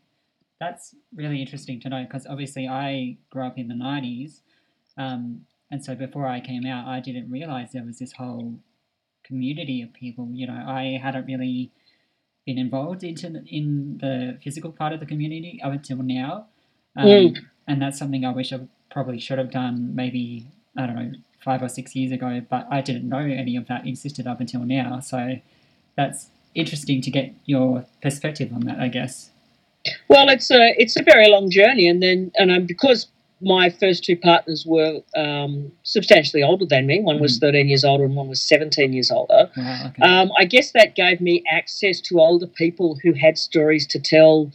That's 0.59 0.95
really 1.15 1.43
interesting 1.43 1.79
to 1.81 1.91
know 1.91 2.05
because 2.05 2.27
obviously 2.27 2.67
I 2.67 3.19
grew 3.29 3.45
up 3.45 3.59
in 3.59 3.69
the 3.69 3.75
90s. 3.75 4.41
Um, 4.97 5.45
and 5.71 5.85
so 5.85 5.95
before 5.95 6.27
I 6.27 6.41
came 6.41 6.65
out, 6.65 6.87
I 6.89 7.01
didn't 7.01 7.31
realize 7.31 7.73
there 7.73 7.85
was 7.85 7.99
this 7.99 8.13
whole 8.13 8.59
community 9.23 9.83
of 9.83 9.93
people. 9.93 10.31
You 10.33 10.47
know, 10.47 10.65
I 10.67 10.99
hadn't 11.03 11.27
really 11.27 11.73
been 12.47 12.59
involved 12.59 13.05
into 13.05 13.43
in 13.47 13.99
the 13.99 14.39
physical 14.43 14.73
part 14.73 14.93
of 14.93 15.01
the 15.01 15.07
community 15.07 15.61
up 15.63 15.73
until 15.73 15.99
now. 15.99 16.47
Um, 16.97 17.07
Mm. 17.07 17.37
And 17.69 17.81
that's 17.81 17.99
something 17.99 18.25
I 18.25 18.33
wish 18.33 18.53
I 18.53 18.61
probably 18.91 19.21
should 19.21 19.39
have 19.39 19.51
done 19.51 19.95
maybe, 19.95 20.47
I 20.77 20.87
don't 20.87 20.97
know, 20.97 21.13
five 21.45 21.63
or 21.63 21.69
six 21.69 21.95
years 21.95 22.13
ago, 22.13 22.43
but 22.49 22.67
I 22.71 22.81
didn't 22.81 23.09
know 23.09 23.19
any 23.19 23.57
of 23.57 23.67
that 23.69 23.87
existed 23.87 24.27
up 24.27 24.41
until 24.41 24.61
now. 24.65 25.01
So 25.01 25.37
that's 25.97 26.29
interesting 26.55 27.01
to 27.03 27.11
get 27.11 27.35
your 27.47 27.85
perspective 28.03 28.53
on 28.53 28.63
that, 28.63 28.81
I 28.81 28.89
guess. 28.89 29.31
Well, 30.09 30.29
it's 30.29 30.51
a 30.51 30.75
it's 30.79 30.97
a 30.97 31.03
very 31.03 31.29
long 31.29 31.51
journey, 31.51 31.89
and 31.89 32.01
then 32.03 32.31
and 32.37 32.53
um, 32.53 32.67
because 32.67 33.09
my 33.43 33.71
first 33.71 34.05
two 34.05 34.17
partners 34.17 34.65
were 34.67 35.01
um, 35.17 35.73
substantially 35.83 36.43
older 36.43 36.65
than 36.65 36.87
me. 36.87 37.01
One 37.01 37.21
was 37.21 37.39
13 37.39 37.69
years 37.69 37.85
older, 37.85 38.05
and 38.05 38.15
one 38.15 38.29
was 38.29 38.41
17 38.43 38.93
years 38.93 39.11
older. 39.11 39.51
Wow, 39.57 39.87
okay. 39.89 40.03
Um, 40.03 40.31
I 40.39 40.45
guess 40.45 40.73
that 40.73 40.95
gave 40.95 41.21
me 41.21 41.43
access 41.51 42.01
to 42.03 42.21
older 42.21 42.47
people 42.47 42.99
who 43.03 43.13
had 43.13 43.37
stories 43.37 43.87
to 43.89 43.99
tell 43.99 44.53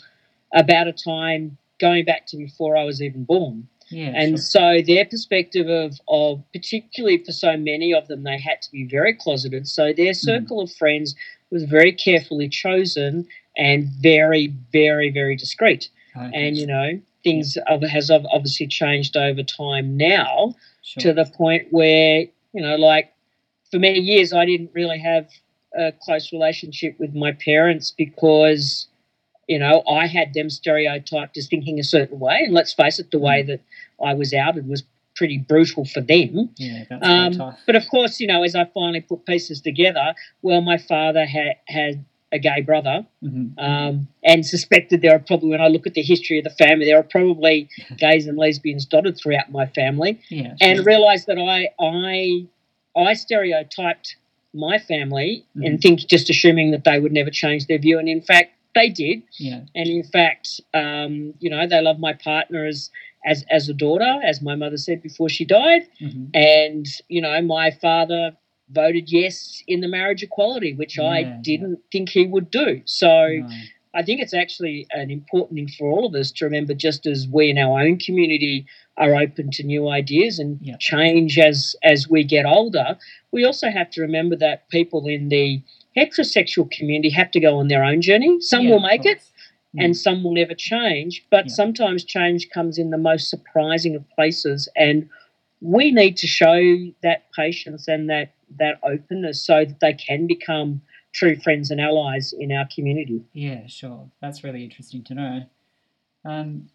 about 0.53 0.88
a 0.88 0.94
time 0.94 1.58
going 1.79 2.06
back 2.06 2.25
to 2.27 2.38
before 2.38 2.77
I 2.77 2.84
was 2.84 3.01
even 3.01 3.24
born. 3.25 3.67
yeah, 3.89 4.12
And 4.15 4.38
sure. 4.38 4.38
so 4.38 4.82
their 4.86 5.06
perspective 5.06 5.67
of, 5.67 6.00
of, 6.08 6.44
particularly 6.53 7.24
for 7.24 7.32
so 7.32 7.56
many 7.58 7.94
of 7.94 8.08
them, 8.08 8.24
they 8.24 8.39
had 8.39 8.62
to 8.63 8.72
be 8.72 8.86
very 8.86 9.13
closeted. 9.13 9.67
So 9.67 9.94
their 9.94 10.13
circle 10.13 10.62
of 10.62 10.72
friends 10.72 11.15
was 11.51 11.63
very 11.63 11.91
carefully 11.91 12.50
chosen 12.50 13.27
and 13.58 13.88
very, 14.01 14.53
very, 14.72 15.10
very 15.10 15.36
discreet. 15.36 15.89
And, 16.34 16.58
you 16.58 16.65
know, 16.67 17.00
things 17.24 17.58
of- 17.68 17.82
has 17.84 18.10
obviously 18.10 18.68
changed 18.68 19.18
over 19.18 19.44
time 19.44 19.98
now 19.98 20.56
sure. 20.84 21.02
to 21.02 21.14
the 21.14 21.26
point 21.26 21.68
where, 21.72 22.26
you 22.54 22.62
know, 22.62 22.76
like 22.76 23.14
for 23.72 23.80
many 23.80 24.00
years, 24.00 24.34
I 24.34 24.46
didn't 24.46 24.72
really 24.74 25.00
have 25.00 25.28
a 25.76 25.92
close 26.02 26.32
relationship 26.32 26.96
with 27.00 27.14
my 27.14 27.34
parents 27.34 27.94
because, 27.96 28.88
you 29.48 29.60
know, 29.60 29.84
I 29.90 30.08
had 30.08 30.34
them 30.34 30.50
stereotyped 30.50 31.38
as 31.38 31.48
thinking 31.48 31.80
a 31.80 31.84
certain 31.84 32.20
way. 32.20 32.40
And 32.44 32.54
let's 32.54 32.74
face 32.74 33.00
it, 33.00 33.12
the 33.12 33.20
way 33.20 33.44
that 33.44 33.62
I 34.04 34.14
was 34.14 34.34
outed 34.34 34.68
was 34.68 34.84
pretty 35.16 35.40
brutal 35.40 35.84
for 35.84 36.00
them. 36.00 36.50
yeah, 36.58 36.86
Um. 37.02 37.56
But 37.66 37.76
of 37.76 37.88
course, 37.90 38.20
you 38.20 38.28
know, 38.28 38.44
as 38.44 38.56
I 38.56 38.66
finally 38.66 39.02
put 39.02 39.26
pieces 39.26 39.60
together, 39.62 40.14
well, 40.44 40.62
my 40.62 40.78
father 40.78 41.26
had, 41.26 41.56
had 41.68 42.06
a 42.31 42.39
gay 42.39 42.62
brother 42.62 43.05
Mhm. 43.24 43.53
um, 43.57 44.07
and 44.24 44.46
suspected 44.46 45.01
there 45.01 45.15
are 45.15 45.19
probably, 45.19 45.50
when 45.50 45.62
I 45.62 45.67
look 45.69 45.88
at 45.88 45.93
the 45.93 46.01
history 46.01 46.38
of 46.39 46.43
the 46.43 46.50
family, 46.50 46.86
there 46.86 46.98
are 47.00 47.03
probably 47.03 47.69
gays 47.98 48.27
and 48.27 48.38
lesbians 48.38 48.86
dotted 48.86 49.17
throughout 49.17 49.51
my 49.51 49.65
family 49.67 50.19
yeah, 50.29 50.55
and 50.62 50.86
realized 50.86 51.27
that 51.27 51.38
I 51.39 51.69
I 51.79 52.46
I 52.96 53.13
stereotyped 53.13 54.15
my 54.53 54.77
family 54.79 55.46
Mm-hmm. 55.55 55.63
and 55.65 55.81
think 55.81 56.00
just 56.07 56.29
assuming 56.29 56.72
that 56.72 56.84
they 56.84 57.00
would 57.00 57.12
never 57.13 57.29
change 57.29 57.67
their 57.67 57.79
view, 57.79 57.98
and 58.00 58.10
in 58.10 58.22
fact 58.22 58.51
they 58.75 58.89
did. 58.89 59.24
yeah, 59.39 59.62
And 59.74 59.88
in 59.89 60.03
fact, 60.03 60.62
um, 60.74 61.34
you 61.39 61.50
know, 61.50 61.65
they 61.65 61.81
love 61.81 62.00
my 62.00 62.13
partner 62.13 62.65
as 62.65 62.91
as 63.25 63.43
as 63.50 63.69
a 63.69 63.74
daughter, 63.74 64.19
as 64.24 64.41
my 64.41 64.55
mother 64.55 64.77
said 64.77 65.01
before 65.01 65.29
she 65.29 65.46
died, 65.46 65.84
mhm. 66.01 66.29
and 66.34 66.86
you 67.07 67.22
know, 67.22 67.41
my 67.41 67.72
father 67.72 68.36
voted 68.72 69.12
yes 69.12 69.64
in 69.68 69.82
the 69.82 69.88
marriage 69.88 70.24
equality, 70.24 70.74
which 70.74 71.00
I 71.00 71.20
Yeah, 71.20 71.28
yeah. 71.28 71.38
didn't 71.42 71.80
think 71.92 72.10
he 72.10 72.26
would 72.28 72.50
do. 72.52 72.82
So. 72.86 73.08
No. 73.28 73.48
I 73.94 74.04
think 74.04 74.22
it's 74.22 74.34
actually 74.34 74.86
an 74.92 75.10
important 75.10 75.56
thing 75.58 75.70
for 75.70 75.90
all 75.90 76.06
of 76.06 76.14
us 76.14 76.32
to 76.34 76.46
remember 76.46 76.76
just 76.76 77.08
as 77.08 77.28
we 77.28 77.50
in 77.50 77.58
our 77.58 77.80
own 77.82 77.98
community 77.98 78.68
are 78.96 79.16
open 79.16 79.50
to 79.52 79.64
new 79.64 79.90
ideas 79.90 80.38
and 80.38 80.60
Yeah. 80.62 80.76
change 80.78 81.40
as 81.40 81.76
as 81.82 82.08
we 82.08 82.24
get 82.24 82.46
older, 82.46 82.96
we 83.32 83.44
also 83.44 83.70
have 83.72 83.90
to 83.92 84.02
remember 84.02 84.36
that 84.36 84.70
people 84.70 85.08
in 85.08 85.30
the 85.30 85.64
heterosexual 85.96 86.70
community 86.70 87.10
have 87.10 87.32
to 87.32 87.40
go 87.40 87.58
on 87.58 87.70
their 87.70 87.84
own 87.84 88.02
journey. 88.02 88.40
Some 88.40 88.66
Yeah, 88.66 88.72
will 88.74 88.82
make 88.82 89.06
it. 89.06 89.20
Mm. 89.76 89.84
and 89.86 89.98
some 89.98 90.24
will 90.24 90.34
never 90.34 90.54
change, 90.54 91.26
but 91.32 91.46
Yeah. 91.48 91.54
sometimes 91.54 92.04
change 92.04 92.50
comes 92.50 92.78
in 92.78 92.92
the 92.92 92.98
most 92.98 93.30
surprising 93.30 93.96
of 93.96 94.08
places 94.12 94.70
and 94.76 95.10
we 95.60 95.90
need 95.92 96.18
to 96.18 96.28
show 96.28 96.60
that 97.02 97.32
patience 97.34 97.88
and 97.88 98.10
that 98.12 98.30
that 98.58 98.80
openness 98.84 99.46
so 99.46 99.66
that 99.66 99.80
they 99.80 99.94
can 99.94 100.27
become 100.27 100.82
true 101.13 101.36
friends 101.36 101.72
and 101.72 101.82
allies 101.82 102.34
in 102.38 102.51
our 102.51 102.68
community. 102.74 103.24
Yeah, 103.34 103.68
sure. 103.68 104.10
That's 104.22 104.44
really 104.44 104.63
interesting 104.63 105.04
to 105.06 105.13
know. 105.13 105.42
Um, 106.25 106.70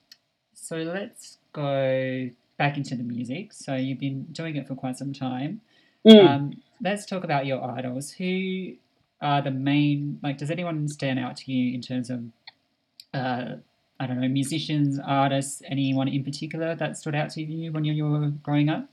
so 0.53 0.77
let's 0.77 1.39
go 1.53 2.29
back 2.57 2.77
into 2.77 2.95
the 2.97 3.03
music. 3.03 3.53
So 3.53 3.75
you've 3.75 3.99
been 3.99 4.25
doing 4.33 4.57
it 4.57 4.67
for 4.67 4.75
quite 4.75 4.97
some 4.97 5.13
time. 5.13 5.61
Mm. 6.07 6.29
Um, 6.29 6.53
let's 6.83 7.07
talk 7.07 7.25
about 7.25 7.47
your 7.47 7.63
idols. 7.63 8.13
Who 8.13 8.73
are 9.21 9.43
the 9.43 9.51
main? 9.51 10.19
Like, 10.23 10.39
does 10.39 10.51
anyone 10.51 10.89
stand 10.89 11.19
out 11.19 11.37
to 11.39 11.53
you 11.53 11.75
in 11.75 11.81
terms 11.81 12.11
of, 12.11 12.25
uh, 13.15 13.57
I 14.01 14.07
don't 14.07 14.21
know, 14.21 14.29
musicians, 14.29 14.99
artists, 15.05 15.63
anyone 15.67 16.09
in 16.09 16.25
particular 16.25 16.75
that 16.75 16.97
stood 16.97 17.15
out 17.15 17.31
to 17.31 17.43
you 17.43 17.71
when 17.73 17.85
you 17.85 18.05
were 18.05 18.29
growing 18.29 18.69
up? 18.69 18.89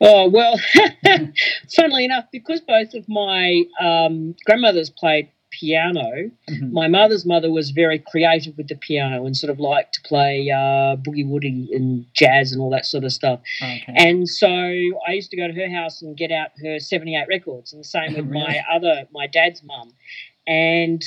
Oh 0.00 0.28
well, 0.28 0.58
funnily 1.76 2.04
enough, 2.04 2.24
because 2.32 2.60
both 2.60 2.94
of 2.94 3.08
my 3.08 3.64
um, 3.80 4.34
grandmothers 4.46 4.90
played 4.90 5.28
piano, 5.50 6.30
Mhm. 6.48 6.70
my 6.70 6.86
mother's 6.86 7.26
mother 7.26 7.50
was 7.50 7.70
very 7.70 7.98
creative 7.98 8.56
with 8.56 8.68
the 8.68 8.76
piano 8.76 9.26
and 9.26 9.36
sort 9.36 9.50
of 9.50 9.58
liked 9.58 9.94
to 9.94 10.00
play 10.02 10.48
uh, 10.48 10.94
boogie 10.96 11.26
woogie 11.26 11.74
and 11.74 12.06
jazz 12.14 12.52
and 12.52 12.62
all 12.62 12.70
that 12.70 12.86
sort 12.86 13.02
of 13.04 13.12
stuff. 13.12 13.40
Okay. 13.60 13.92
And 13.96 14.28
so 14.28 14.46
I 14.48 15.12
used 15.12 15.30
to 15.32 15.36
go 15.36 15.48
to 15.48 15.52
her 15.54 15.68
house 15.68 16.02
and 16.02 16.16
get 16.16 16.30
out 16.30 16.50
her 16.62 16.78
seventy-eight 16.78 17.26
records, 17.28 17.72
and 17.72 17.80
the 17.80 17.84
same 17.88 18.14
with 18.16 18.26
Really? 18.26 18.44
my 18.44 18.60
other 18.72 19.06
my 19.12 19.26
dad's 19.26 19.62
mum. 19.64 19.92
And 20.46 21.02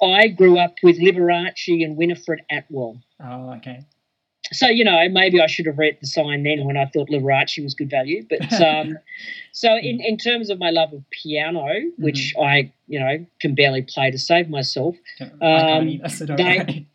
I 0.00 0.28
grew 0.28 0.56
up 0.58 0.76
with 0.82 0.98
Liberace 0.98 1.84
and 1.84 1.96
Winifred 1.96 2.40
Atwell. 2.50 3.00
oh, 3.22 3.52
okay. 3.56 3.80
So 4.52 4.68
you 4.68 4.84
know, 4.84 5.08
maybe 5.10 5.40
I 5.40 5.46
should 5.46 5.66
have 5.66 5.78
read 5.78 5.98
the 6.00 6.06
sign 6.06 6.42
then 6.42 6.64
when 6.64 6.76
I 6.76 6.86
thought 6.86 7.08
Liberace 7.10 7.62
was 7.62 7.74
good 7.74 7.90
value. 7.90 8.24
But 8.28 8.52
um, 8.62 8.98
so 9.52 9.76
in 9.76 10.00
in 10.00 10.16
terms 10.16 10.50
of 10.50 10.58
my 10.58 10.70
love 10.70 10.92
of 10.92 11.02
piano, 11.10 11.66
which 11.98 12.34
I 12.40 12.72
you 12.86 12.98
know 13.00 13.26
can 13.40 13.54
barely 13.54 13.82
play 13.82 14.10
to 14.10 14.18
save 14.18 14.48
myself, 14.48 14.96
Don't- 15.18 15.42
I 15.42 15.60
can't 15.60 16.30
Um, 16.30 16.36
they- 16.36 16.86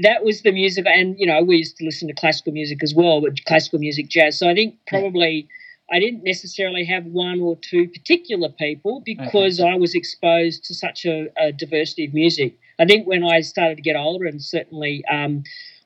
that 0.00 0.24
was 0.24 0.42
the 0.42 0.52
music. 0.52 0.86
And 0.86 1.18
you 1.18 1.26
know, 1.26 1.42
we 1.42 1.56
used 1.56 1.76
to 1.78 1.84
listen 1.84 2.06
to 2.08 2.14
classical 2.14 2.52
music 2.52 2.82
as 2.82 2.94
well, 2.94 3.20
but 3.20 3.44
classical 3.44 3.78
music, 3.80 4.08
jazz. 4.08 4.38
So 4.38 4.48
I 4.48 4.54
think 4.54 4.76
probably. 4.86 5.48
I 5.90 6.00
didn't 6.00 6.22
necessarily 6.22 6.84
have 6.84 7.06
one 7.06 7.40
or 7.40 7.56
two 7.56 7.88
particular 7.88 8.50
people 8.50 9.00
because 9.06 9.58
I 9.58 9.74
was 9.76 9.94
exposed 9.94 10.64
to 10.64 10.74
such 10.74 11.06
a, 11.06 11.28
a 11.40 11.50
diversity 11.50 12.04
of 12.04 12.12
music. 12.12 12.58
I 12.78 12.84
think 12.84 13.06
when 13.06 13.24
I 13.24 13.40
started 13.40 13.76
to 13.76 13.80
get 13.80 13.96
older, 13.96 14.26
and 14.26 14.42
certainly 14.42 15.02
um, 15.06 15.44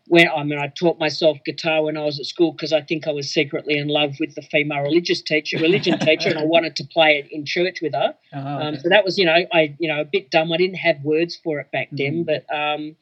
when 0.08 0.28
I 0.28 0.42
mean, 0.42 0.58
I 0.58 0.66
taught 0.68 0.98
myself 0.98 1.38
guitar 1.44 1.84
when 1.84 1.96
I 1.96 2.04
was 2.04 2.18
at 2.18 2.26
school 2.26 2.52
because 2.52 2.72
I 2.72 2.80
think 2.82 3.06
I 3.06 3.12
was 3.12 3.32
secretly 3.32 3.78
in 3.78 3.88
love 3.88 4.14
with 4.18 4.34
the 4.34 4.42
female 4.42 4.80
religious 4.82 5.22
teacher, 5.22 5.58
religion 5.58 5.98
teacher, 5.98 6.28
and 6.28 6.38
I 6.38 6.44
wanted 6.56 6.76
to 6.76 6.84
play 6.84 7.18
it 7.18 7.30
in 7.30 7.44
church 7.46 7.78
with 7.80 7.94
her. 7.94 8.14
Oh, 8.32 8.38
Um, 8.38 8.76
so 8.76 8.88
that 8.88 9.04
was, 9.04 9.16
you 9.16 9.24
know, 9.24 9.36
I, 9.52 9.74
you 9.78 9.88
know, 9.88 10.00
a 10.00 10.04
bit 10.04 10.30
dumb. 10.30 10.52
I 10.52 10.56
didn't 10.56 10.76
have 10.76 10.96
words 11.02 11.36
for 11.42 11.60
it 11.60 11.70
back 11.70 11.88
then, 11.92 12.24
Mhm. 12.24 12.26
but 12.26 12.54
um, 12.54 12.96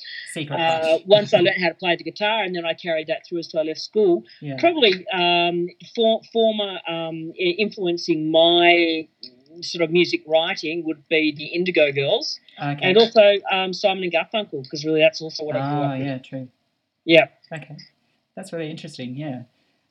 uh, 0.50 0.99
once 1.07 1.33
I 1.33 1.38
learned 1.40 1.62
how 1.62 1.69
to 1.69 1.75
play 1.75 1.97
the 1.97 2.04
guitar, 2.04 2.42
and 2.45 2.54
then 2.54 2.64
I 2.66 2.75
carried 2.75 3.07
that 3.07 3.26
through 3.26 3.38
until 3.38 3.61
I 3.61 3.62
left 3.64 3.80
school. 3.80 4.25
Yeah. 4.40 4.57
Probably 4.59 5.07
um, 5.09 5.69
for, 5.95 6.21
former 6.33 6.78
um, 6.87 7.33
influencing 7.38 8.30
my 8.30 9.09
sort 9.62 9.83
of 9.83 9.90
music 9.90 10.23
writing 10.26 10.85
would 10.87 11.07
be 11.09 11.33
the 11.37 11.47
Indigo 11.47 11.90
Girls, 11.92 12.38
Okay. 12.62 12.78
and 12.83 12.97
also 12.99 13.35
um, 13.50 13.73
Simon 13.73 14.04
and 14.04 14.12
Garfunkel, 14.12 14.62
because 14.62 14.85
really 14.85 15.00
that's 15.00 15.21
also 15.23 15.45
what 15.45 15.57
I 15.57 15.61
grew 15.71 15.80
oh, 15.80 15.83
up 15.85 15.99
with. 15.99 16.07
yeah, 16.07 16.19
true. 16.19 16.49
Yeah. 17.11 17.26
Okay. 17.52 17.76
that's 18.37 18.52
really 18.52 18.71
interesting. 18.71 19.17
Yeah. 19.17 19.43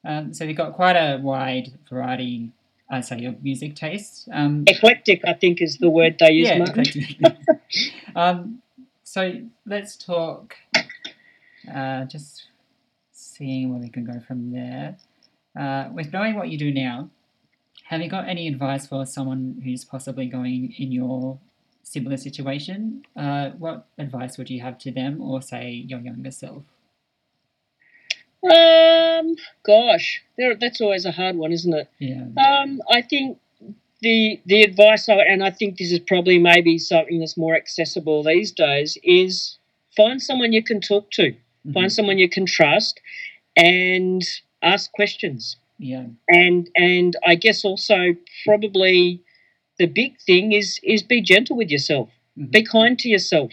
Um, 0.06 0.34
so 0.34 0.46
you've 0.46 0.56
got 0.56 0.74
quite 0.74 0.96
a 0.96 1.18
wide 1.18 1.78
variety, 1.90 2.54
I 2.90 3.02
say, 3.02 3.26
of 3.26 3.44
music 3.44 3.76
tastes. 3.76 4.30
Um, 4.32 4.64
eclectic, 4.68 5.22
I 5.28 5.34
think, 5.34 5.62
is 5.62 5.78
the 5.80 5.90
word 5.90 6.16
they 6.18 6.32
use. 6.32 6.48
yeah, 6.48 6.60
Martin. 6.60 6.86
eclectic. 6.88 7.36
um, 8.16 8.62
so 9.04 9.34
let's 9.66 9.98
talk. 9.98 10.56
Uh, 11.70 12.06
just 12.06 12.48
seeing 13.12 13.70
where 13.70 13.82
we 13.82 13.90
can 13.90 14.06
go 14.06 14.22
from 14.26 14.54
there. 14.54 14.96
Uh, 15.60 15.90
with 15.94 16.14
knowing 16.14 16.36
what 16.36 16.48
you 16.48 16.58
do 16.58 16.72
now, 16.72 17.10
have 17.84 18.00
you 18.00 18.10
got 18.10 18.30
any 18.30 18.48
advice 18.48 18.88
for 18.88 19.06
someone 19.06 19.62
who's 19.66 19.84
possibly 19.84 20.28
going 20.28 20.74
in 20.78 20.94
your 20.94 21.38
similar 21.84 22.16
situation? 22.16 23.04
Uh, 23.14 23.50
what 23.58 23.88
advice 23.98 24.38
would 24.38 24.50
you 24.50 24.62
have 24.62 24.78
to 24.78 24.92
them, 24.92 25.22
or 25.22 25.42
say 25.42 25.70
your 25.70 26.00
younger 26.00 26.32
self? 26.32 26.64
Um, 28.44 29.36
gosh, 29.66 30.22
there, 30.38 30.56
that's 30.56 30.80
always 30.80 31.06
a 31.06 31.12
hard 31.12 31.36
one, 31.36 31.52
isn't 31.52 31.74
it? 31.74 31.90
Yeah. 32.00 32.26
Um, 32.38 32.82
I 32.90 33.02
think 33.02 33.38
the 34.02 34.40
the 34.46 34.62
advice, 34.64 35.10
I, 35.10 35.16
and 35.16 35.44
I 35.44 35.52
think 35.52 35.78
this 35.78 35.92
is 35.92 36.00
probably 36.00 36.40
maybe 36.40 36.78
something 36.78 37.20
that's 37.20 37.36
more 37.38 37.56
accessible 37.56 38.24
these 38.24 38.52
days, 38.52 38.98
is 39.04 39.58
find 39.96 40.22
someone 40.22 40.54
you 40.54 40.64
can 40.64 40.80
talk 40.80 41.12
to, 41.12 41.34
Mhm. 41.68 41.74
find 41.74 41.92
someone 41.92 42.18
you 42.18 42.30
can 42.30 42.46
trust, 42.46 43.02
and 43.58 44.22
ask 44.64 44.92
questions. 44.94 45.58
Yeah. 45.80 46.06
And 46.30 46.70
and 46.76 47.16
I 47.26 47.36
guess 47.36 47.66
also 47.66 48.16
probably 48.46 49.22
the 49.80 49.88
big 49.88 50.20
thing 50.22 50.54
is 50.54 50.80
is 50.84 51.04
be 51.04 51.22
gentle 51.22 51.58
with 51.58 51.70
yourself, 51.72 52.10
Mhm. 52.38 52.52
be 52.52 52.64
kind 52.64 52.98
to 53.00 53.10
yourself. 53.10 53.52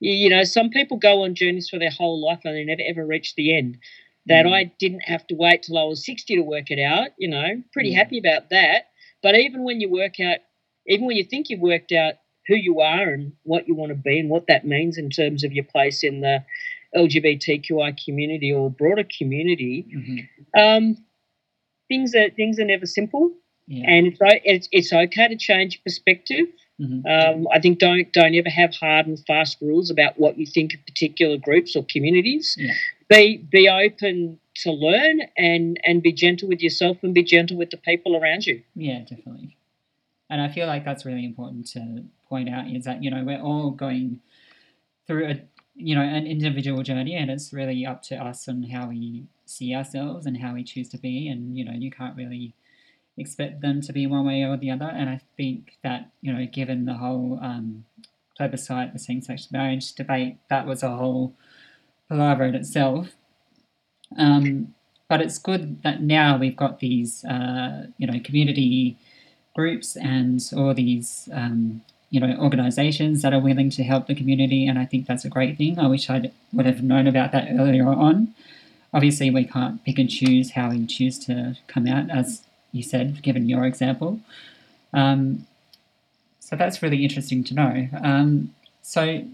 You, 0.00 0.30
know, 0.30 0.44
some 0.44 0.70
people 0.70 0.96
go 0.96 1.22
on 1.24 1.34
journeys 1.34 1.68
for 1.68 1.78
their 1.78 1.90
whole 1.90 2.24
life 2.24 2.40
and 2.44 2.56
they 2.56 2.64
never 2.64 2.82
ever 2.86 3.06
reach 3.06 3.34
the 3.34 3.56
end. 3.56 3.78
That 4.26 4.46
Mm. 4.46 4.52
I 4.52 4.64
didn't 4.78 5.00
have 5.02 5.26
to 5.28 5.34
wait 5.34 5.62
till 5.62 5.78
I 5.78 5.84
was 5.84 6.04
sixty 6.04 6.36
to 6.36 6.42
work 6.42 6.70
it 6.70 6.78
out. 6.80 7.10
You 7.18 7.28
know, 7.28 7.62
pretty 7.72 7.90
Yeah. 7.90 7.98
happy 7.98 8.18
about 8.18 8.50
that. 8.50 8.88
But 9.22 9.38
even 9.38 9.62
when 9.64 9.80
you 9.80 9.88
work 9.90 10.18
out, 10.20 10.38
even 10.86 11.06
when 11.06 11.16
you 11.16 11.24
think 11.24 11.50
you've 11.50 11.60
worked 11.60 11.92
out 11.92 12.14
who 12.46 12.54
you 12.56 12.80
are 12.80 13.12
and 13.12 13.32
what 13.44 13.68
you 13.68 13.74
want 13.74 13.90
to 13.90 13.94
be 13.96 14.18
and 14.18 14.30
what 14.30 14.46
that 14.48 14.66
means 14.66 14.96
in 14.98 15.10
terms 15.10 15.44
of 15.44 15.52
your 15.52 15.64
place 15.64 16.02
in 16.02 16.20
the 16.20 16.44
LGBTQI 16.96 17.92
community 18.04 18.52
or 18.52 18.70
broader 18.70 19.04
community, 19.18 19.84
Mhm. 19.94 20.28
um, 20.56 21.04
things 21.88 22.14
are 22.14 22.30
things 22.30 22.58
are 22.60 22.64
never 22.64 22.86
simple, 22.86 23.32
Yeah. 23.68 23.90
and 23.90 24.06
it's 24.08 24.20
it's 24.44 24.68
it's 24.72 24.92
okay 24.92 25.28
to 25.28 25.36
change 25.36 25.82
perspective. 25.84 26.46
Mhm. 26.80 27.04
Um, 27.06 27.48
I 27.52 27.60
think 27.60 27.78
don't 27.78 28.10
don't 28.12 28.34
ever 28.34 28.48
have 28.48 28.74
hard 28.74 29.06
and 29.06 29.18
fast 29.26 29.58
rules 29.60 29.90
about 29.90 30.18
what 30.18 30.38
you 30.38 30.46
think 30.46 30.74
of 30.74 30.84
particular 30.86 31.36
groups 31.36 31.76
or 31.76 31.84
communities. 31.84 32.56
Yeah. 32.58 32.72
Be 33.08 33.36
be 33.36 33.68
open 33.68 34.40
to 34.62 34.72
learn 34.72 35.20
and 35.36 35.78
and 35.84 36.02
be 36.02 36.12
gentle 36.12 36.48
with 36.48 36.62
yourself 36.62 36.98
and 37.02 37.12
be 37.12 37.22
gentle 37.22 37.56
with 37.56 37.70
the 37.70 37.76
people 37.76 38.16
around 38.16 38.46
you. 38.46 38.62
Yeah, 38.74 39.00
definitely. 39.00 39.56
And 40.30 40.40
I 40.40 40.48
feel 40.48 40.66
like 40.66 40.84
that's 40.84 41.04
really 41.04 41.24
important 41.24 41.66
to 41.68 42.04
point 42.28 42.48
out 42.48 42.68
is 42.68 42.84
that, 42.84 43.02
you 43.02 43.10
know, 43.10 43.24
we're 43.24 43.42
all 43.42 43.72
going 43.72 44.20
through 45.06 45.26
a 45.26 45.40
you 45.76 45.94
know, 45.94 46.02
an 46.02 46.26
individual 46.26 46.82
journey 46.82 47.14
and 47.14 47.30
it's 47.30 47.52
really 47.52 47.86
up 47.86 48.02
to 48.02 48.16
us 48.16 48.48
and 48.48 48.70
how 48.70 48.88
we 48.88 49.24
see 49.46 49.74
ourselves 49.74 50.26
and 50.26 50.36
how 50.36 50.52
we 50.54 50.62
choose 50.62 50.88
to 50.90 50.98
be 50.98 51.28
and, 51.28 51.56
you 51.56 51.64
know, 51.64 51.72
you 51.72 51.90
can't 51.90 52.16
really 52.16 52.54
expect 53.20 53.60
them 53.60 53.80
to 53.82 53.92
be 53.92 54.06
one 54.06 54.26
way 54.26 54.42
or 54.42 54.56
the 54.56 54.70
other. 54.70 54.90
And 54.98 55.08
I 55.08 55.20
think 55.36 55.76
that, 55.82 56.10
you 56.22 56.32
know, 56.32 56.46
given 56.46 56.86
the 56.86 56.94
whole 56.94 57.38
um, 57.42 57.84
plebiscite, 58.36 58.92
the 58.92 58.98
same 58.98 59.22
sex 59.22 59.48
marriage 59.52 59.92
debate, 59.92 60.38
that 60.48 60.66
was 60.66 60.82
a 60.82 60.96
whole 60.96 61.34
palaver 62.08 62.44
in 62.44 62.54
itself. 62.54 63.08
Um, 64.16 64.74
but 65.08 65.20
it's 65.20 65.38
good 65.38 65.82
that 65.82 66.02
now 66.02 66.38
we've 66.38 66.56
got 66.56 66.80
these, 66.80 67.24
uh, 67.24 67.86
you 67.98 68.06
know, 68.06 68.18
community 68.20 68.96
groups 69.54 69.96
and 69.96 70.40
all 70.56 70.72
these, 70.74 71.28
um, 71.32 71.82
you 72.10 72.20
know, 72.20 72.36
organisations 72.38 73.22
that 73.22 73.32
are 73.32 73.40
willing 73.40 73.70
to 73.70 73.84
help 73.84 74.06
the 74.06 74.14
community, 74.14 74.66
and 74.66 74.78
I 74.78 74.84
think 74.84 75.06
that's 75.06 75.24
a 75.24 75.28
great 75.28 75.56
thing. 75.58 75.78
I 75.78 75.86
wish 75.86 76.10
I 76.10 76.30
would 76.52 76.66
have 76.66 76.82
known 76.82 77.06
about 77.06 77.30
that 77.32 77.48
earlier 77.52 77.88
on. 77.88 78.34
Obviously, 78.92 79.30
we 79.30 79.44
can't 79.44 79.84
pick 79.84 79.98
and 79.98 80.10
choose 80.10 80.52
how 80.52 80.70
we 80.70 80.86
choose 80.86 81.18
to 81.26 81.56
come 81.68 81.86
out, 81.86 82.10
as 82.10 82.42
you 82.72 82.82
said, 82.82 83.22
given 83.22 83.48
your 83.48 83.64
example. 83.64 84.20
Um, 84.92 85.46
so 86.38 86.56
that's 86.56 86.82
really 86.82 87.04
interesting 87.04 87.44
to 87.44 87.54
know. 87.54 87.88
Um, 88.02 88.54
so, 88.82 89.24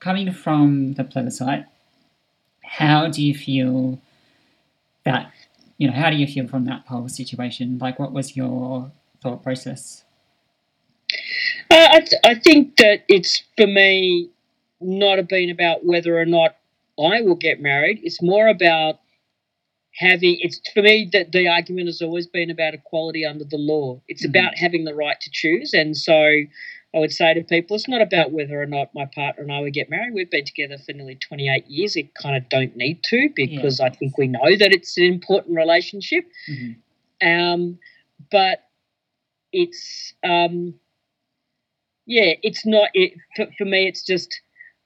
coming 0.00 0.32
from 0.32 0.94
the 0.94 1.04
plebiscite, 1.04 1.66
how 2.64 3.08
do 3.08 3.22
you 3.22 3.34
feel 3.34 4.00
that, 5.04 5.32
you 5.76 5.88
know, 5.88 5.94
how 5.94 6.10
do 6.10 6.16
you 6.16 6.26
feel 6.26 6.48
from 6.48 6.64
that 6.64 6.84
whole 6.86 7.08
situation? 7.08 7.78
Like, 7.78 7.98
what 7.98 8.12
was 8.12 8.36
your 8.36 8.90
thought 9.22 9.42
process? 9.42 10.04
Uh, 11.70 11.88
I, 11.92 12.00
th- 12.00 12.20
I 12.24 12.34
think 12.34 12.76
that 12.78 13.04
it's 13.08 13.42
for 13.56 13.66
me 13.66 14.30
not 14.80 15.28
been 15.28 15.50
about 15.50 15.84
whether 15.84 16.18
or 16.18 16.24
not 16.24 16.56
I 16.98 17.20
will 17.22 17.36
get 17.36 17.60
married. 17.60 18.00
It's 18.02 18.22
more 18.22 18.48
about 18.48 19.00
having. 19.98 20.38
It's 20.40 20.60
for 20.72 20.82
me 20.82 21.08
that 21.12 21.32
the 21.32 21.48
argument 21.48 21.86
has 21.88 22.00
always 22.02 22.26
been 22.26 22.50
about 22.50 22.74
equality 22.74 23.24
under 23.24 23.44
the 23.44 23.58
law. 23.58 24.00
It's 24.08 24.24
Mhm. 24.24 24.30
about 24.30 24.56
having 24.56 24.84
the 24.84 24.94
right 24.94 25.20
to 25.20 25.30
choose, 25.32 25.74
and 25.74 25.96
so 25.96 26.14
I 26.94 26.98
would 27.00 27.12
say 27.12 27.34
to 27.34 27.42
people, 27.42 27.76
it's 27.76 27.88
not 27.88 28.00
about 28.00 28.32
whether 28.32 28.60
or 28.60 28.66
not 28.66 28.94
my 28.94 29.04
partner 29.14 29.42
and 29.42 29.52
I 29.52 29.60
would 29.60 29.74
get 29.74 29.90
married. 29.90 30.14
We've 30.14 30.30
been 30.30 30.44
together 30.46 30.78
for 30.78 30.92
nearly 30.92 31.16
twenty 31.16 31.48
eight 31.48 31.66
years. 31.66 31.96
It 31.96 32.14
kind 32.14 32.36
of 32.36 32.48
don't 32.48 32.76
need 32.76 33.02
to 33.04 33.28
because 33.34 33.80
I 33.80 33.90
think 33.90 34.16
we 34.16 34.28
know 34.28 34.56
that 34.56 34.72
it's 34.72 34.96
an 34.96 35.04
important 35.04 35.56
relationship. 35.56 36.24
Mhm. 36.48 36.76
Um, 37.22 37.78
but 38.30 38.64
it's 39.52 40.14
um, 40.24 40.74
yeah, 42.06 42.34
it's 42.42 42.64
not. 42.64 42.88
It, 42.94 43.14
for, 43.36 43.46
for 43.58 43.64
me, 43.64 43.86
it's 43.86 44.02
just 44.04 44.40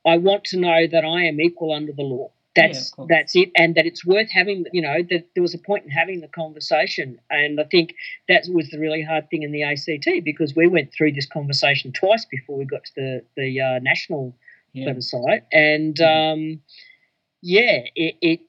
I 0.06 0.16
want 0.16 0.44
to 0.46 0.58
know 0.58 0.86
that 0.88 1.04
I 1.04 1.24
am 1.24 1.40
equal 1.40 1.72
under 1.72 1.92
the 1.92 2.02
law. 2.02 2.30
Yeah, 2.56 2.66
That's 2.66 2.90
course. 2.90 3.08
that's 3.08 3.36
it, 3.36 3.50
and 3.56 3.74
that 3.76 3.86
it's 3.86 4.04
worth 4.04 4.30
having. 4.30 4.66
You 4.72 4.82
know, 4.82 4.96
that 5.10 5.28
there 5.34 5.42
was 5.42 5.54
a 5.54 5.58
point 5.58 5.84
in 5.84 5.90
having 5.90 6.20
the 6.20 6.28
conversation, 6.28 7.18
and 7.30 7.60
I 7.60 7.64
think 7.64 7.94
that 8.28 8.46
was 8.50 8.68
the 8.70 8.78
really 8.78 9.02
hard 9.02 9.30
thing 9.30 9.42
in 9.42 9.52
the 9.52 9.62
ACT 9.62 10.06
because 10.24 10.54
we 10.54 10.66
went 10.66 10.92
through 10.92 11.12
this 11.12 11.26
conversation 11.26 11.92
twice 11.92 12.26
before 12.26 12.58
we 12.58 12.64
got 12.66 12.84
to 12.84 12.92
the 12.96 13.24
the 13.36 13.60
uh, 13.60 13.78
national 13.80 14.36
Yeah. 14.74 14.84
plebiscite, 14.84 15.44
and 15.52 15.96
Mhm. 15.96 16.32
um, 16.56 16.60
yeah, 17.42 17.80
it, 17.94 18.16
it 18.22 18.40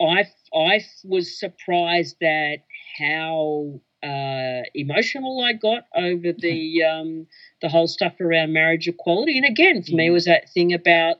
I 0.00 0.24
I 0.54 0.80
was 1.04 1.38
surprised 1.38 2.22
at 2.22 2.64
how 2.98 3.80
uh, 4.02 4.62
emotional 4.74 5.40
I 5.42 5.54
got 5.54 5.84
over 5.94 6.32
the 6.32 6.82
um, 6.90 7.26
the 7.62 7.68
whole 7.68 7.88
stuff 7.88 8.20
around 8.20 8.52
marriage 8.52 8.88
equality, 8.88 9.36
and 9.38 9.46
again 9.46 9.82
for 9.82 9.94
me 9.96 10.06
Yeah. 10.06 10.12
was 10.12 10.26
that 10.26 10.50
thing 10.52 10.72
about 10.72 11.16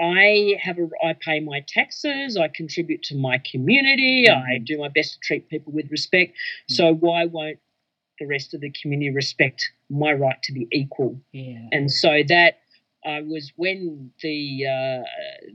I 0.00 0.56
have 0.60 0.78
a 0.78 0.88
I 1.04 1.12
pay 1.14 1.40
my 1.40 1.60
taxes, 1.66 2.36
I 2.36 2.48
contribute 2.48 3.02
to 3.04 3.16
my 3.16 3.38
community, 3.38 4.28
I 4.28 4.58
Mhm. 4.58 4.64
do 4.66 4.78
my 4.78 4.88
best 4.88 5.14
to 5.14 5.20
treat 5.20 5.48
people 5.48 5.72
with 5.72 5.90
respect. 5.90 6.36
So 6.68 6.94
why 6.94 7.26
won't 7.26 7.58
the 8.20 8.26
rest 8.26 8.54
of 8.54 8.60
the 8.60 8.70
community 8.70 9.10
respect 9.10 9.70
my 9.90 10.12
right 10.12 10.40
to 10.42 10.52
be 10.52 10.66
equal? 10.72 11.20
Yeah. 11.32 11.68
and 11.72 11.90
so 11.90 12.22
that 12.28 12.58
uh, 13.04 13.20
was 13.26 13.52
when 13.56 14.10
the 14.22 14.66
uh, 14.66 15.02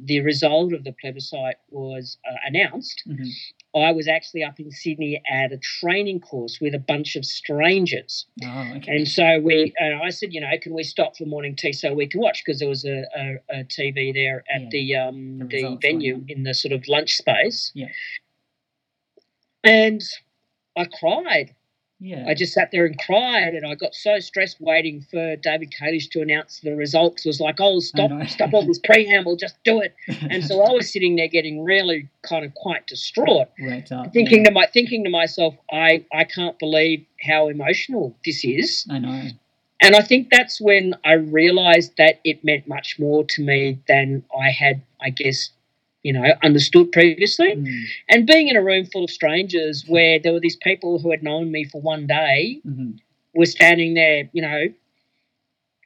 the 0.06 0.20
result 0.22 0.74
of 0.74 0.84
the 0.84 0.92
plebiscite 0.94 1.58
was 1.70 2.18
uh, 2.30 2.36
announced. 2.46 3.04
Mhm. 3.08 3.28
I 3.76 3.92
was 3.92 4.08
actually 4.08 4.44
up 4.44 4.60
in 4.60 4.72
Sydney 4.72 5.22
at 5.30 5.52
a 5.52 5.58
training 5.58 6.22
course 6.22 6.60
with 6.60 6.74
a 6.74 6.80
bunch 6.80 7.16
of 7.16 7.24
strangers, 7.26 8.26
Oh, 8.44 8.74
okay. 8.78 8.96
and 8.98 9.08
so 9.08 9.40
we 9.40 9.74
and 9.78 10.02
I 10.02 10.10
said, 10.10 10.34
you 10.34 10.42
know, 10.42 10.50
can 10.62 10.74
we 10.74 10.84
stop 10.84 11.16
for 11.18 11.26
morning 11.26 11.56
tea 11.56 11.74
so 11.74 11.94
we 11.94 12.08
can 12.08 12.20
watch 12.20 12.42
because 12.44 12.60
there 12.60 12.70
was 12.70 12.84
a, 12.86 13.04
a, 13.16 13.60
a 13.60 13.64
TV 13.66 14.12
there 14.14 14.44
at 14.54 14.62
Yeah. 14.62 14.70
the 14.72 14.96
um, 14.96 15.40
The 15.40 15.46
the, 15.48 15.78
venue 15.82 16.26
in 16.28 16.44
the 16.44 16.54
sort 16.54 16.72
of 16.72 16.88
lunch 16.88 17.14
space. 17.18 17.72
Yeah. 17.76 17.90
and 19.64 20.02
I 20.76 20.86
cried. 20.86 21.56
Yeah. 22.00 22.26
I 22.28 22.34
just 22.34 22.54
sat 22.54 22.72
there 22.72 22.86
and 22.86 22.98
cried, 22.98 23.54
and 23.56 23.66
I 23.66 23.76
got 23.76 23.94
so 23.94 24.20
stressed 24.20 24.62
waiting 24.62 25.02
for 25.02 25.36
David 25.36 25.74
Kalisch 25.78 26.10
to 26.12 26.22
announce 26.22 26.62
the 26.62 26.74
results. 26.74 27.26
It 27.26 27.30
was 27.30 27.42
like, 27.42 27.60
oh, 27.60 27.80
stop, 27.80 28.10
stop 28.28 28.54
all 28.54 28.66
this 28.66 28.80
preamble, 28.80 29.36
just 29.36 29.56
do 29.64 29.82
it. 29.82 29.96
And 30.30 30.44
so 30.46 30.62
I 30.62 30.72
was 30.72 30.92
sitting 30.92 31.16
there 31.16 31.28
getting 31.28 31.64
really 31.64 32.08
kind 32.22 32.46
of 32.46 32.54
quite 32.54 32.88
distraught, 32.88 33.50
worked 33.60 33.92
up. 33.92 34.14
thinking 34.14 34.44
to 34.46 34.52
my 34.52 34.68
thinking 34.72 35.04
to 35.06 35.10
myself, 35.10 35.56
I, 35.72 36.06
I 36.14 36.24
can't 36.24 36.58
believe 36.60 37.06
how 37.22 37.50
emotional 37.50 38.16
this 38.24 38.44
is. 38.44 38.86
I 38.90 39.00
know. 39.00 39.30
And 39.82 39.96
I 39.96 40.02
think 40.02 40.30
that's 40.30 40.60
when 40.60 40.94
I 41.06 41.14
realised 41.14 41.94
that 41.98 42.20
it 42.24 42.44
meant 42.44 42.68
much 42.68 43.00
more 43.00 43.24
to 43.24 43.42
me 43.42 43.80
than 43.88 44.24
I 44.38 44.52
had, 44.52 44.82
I 45.02 45.10
guess, 45.10 45.50
you 46.04 46.14
know, 46.14 46.24
understood 46.44 46.92
previously 46.92 47.56
Mm. 47.56 47.84
and 48.10 48.26
being 48.28 48.48
in 48.48 48.56
a 48.56 48.64
room 48.64 48.86
full 48.86 49.04
of 49.04 49.10
strangers 49.10 49.84
where 49.88 50.18
there 50.20 50.32
were 50.34 50.40
these 50.40 50.56
people 50.56 51.00
who 51.00 51.12
had 51.12 51.24
known 51.24 51.52
me 51.52 51.66
for 51.66 51.82
one 51.82 52.08
day 52.08 52.62
Mhm. 52.66 53.00
were 53.34 53.46
standing 53.46 53.94
there, 53.96 54.30
you 54.32 54.42
know, 54.42 54.74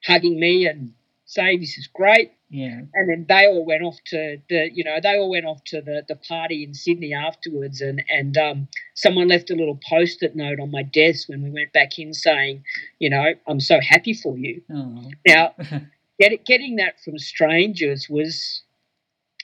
hugging 0.06 0.40
me 0.40 0.68
and 0.68 0.94
saying, 1.26 1.60
This 1.62 1.78
is 1.78 1.88
great. 1.88 2.32
Yeah. 2.50 2.82
And 2.94 3.10
then 3.10 3.26
they 3.28 3.48
all 3.48 3.66
went 3.66 3.82
off 3.82 3.98
to 4.08 4.38
the, 4.48 4.70
you 4.72 4.84
know, 4.84 5.00
they 5.02 5.18
all 5.18 5.32
went 5.32 5.46
off 5.46 5.64
to 5.66 5.82
the, 5.82 6.04
the 6.08 6.16
party 6.16 6.64
in 6.64 6.76
Sydney 6.76 7.12
afterwards. 7.12 7.82
And, 7.82 8.04
and 8.10 8.38
um, 8.38 8.68
someone 8.94 9.28
left 9.28 9.50
a 9.50 9.56
little 9.56 9.80
post 9.90 10.22
it 10.22 10.36
note 10.36 10.60
on 10.60 10.70
my 10.70 10.84
desk 10.84 11.30
when 11.30 11.42
we 11.42 11.50
went 11.50 11.74
back 11.74 11.98
in 11.98 12.14
saying, 12.14 12.64
you 13.00 13.10
know, 13.10 13.34
I'm 13.48 13.60
so 13.60 13.80
happy 13.82 14.14
for 14.14 14.38
you. 14.38 14.62
Oh. 14.72 15.10
Now, 15.26 15.56
get, 16.20 16.46
getting 16.46 16.76
that 16.76 17.00
from 17.04 17.18
strangers 17.18 18.08
was 18.08 18.62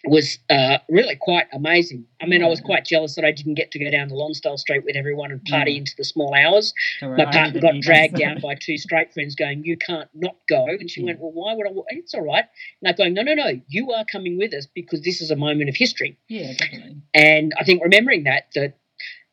was 0.05 0.39
uh, 0.49 0.77
really 0.89 1.15
quite 1.15 1.47
amazing. 1.53 2.05
I 2.21 2.25
mean, 2.25 2.43
I 2.43 2.47
was 2.47 2.61
mm. 2.61 2.65
quite 2.65 2.85
jealous 2.85 3.15
that 3.15 3.25
I 3.25 3.31
didn't 3.31 3.55
get 3.55 3.71
to 3.71 3.79
go 3.79 3.91
down 3.91 4.09
to 4.09 4.15
Lonsdale 4.15 4.57
Street 4.57 4.83
with 4.85 4.95
everyone 4.95 5.31
and 5.31 5.43
party 5.45 5.73
Yeah. 5.73 5.79
into 5.79 5.93
the 5.97 6.03
small 6.03 6.33
hours. 6.33 6.73
My 7.01 7.25
partner 7.25 7.59
got 7.59 7.79
dragged 7.81 8.15
down 8.15 8.39
by 8.41 8.55
two 8.55 8.77
straight 8.77 9.13
friends 9.13 9.35
going, 9.35 9.63
You 9.65 9.77
can't 9.77 10.09
not 10.13 10.35
go. 10.47 10.65
And 10.65 10.89
she 10.89 11.01
Yeah. 11.01 11.07
went, 11.07 11.19
mm. 11.19 11.21
Well, 11.21 11.31
why 11.33 11.53
would 11.53 11.67
I? 11.67 11.71
It's 11.89 12.13
all 12.13 12.21
right. 12.25 12.45
And 12.81 12.89
I'm 12.89 12.95
going, 12.95 13.13
No, 13.13 13.23
no, 13.23 13.33
no. 13.33 13.61
You 13.67 13.91
are 13.91 14.05
coming 14.11 14.37
with 14.37 14.53
us 14.53 14.67
because 14.73 15.01
this 15.01 15.21
is 15.21 15.31
a 15.31 15.35
moment 15.35 15.69
of 15.69 15.75
history. 15.75 16.17
Yeah, 16.27 16.53
definitely. 16.53 16.97
And 17.13 17.53
I 17.59 17.63
think 17.63 17.83
remembering 17.83 18.23
that, 18.23 18.47
that 18.55 18.78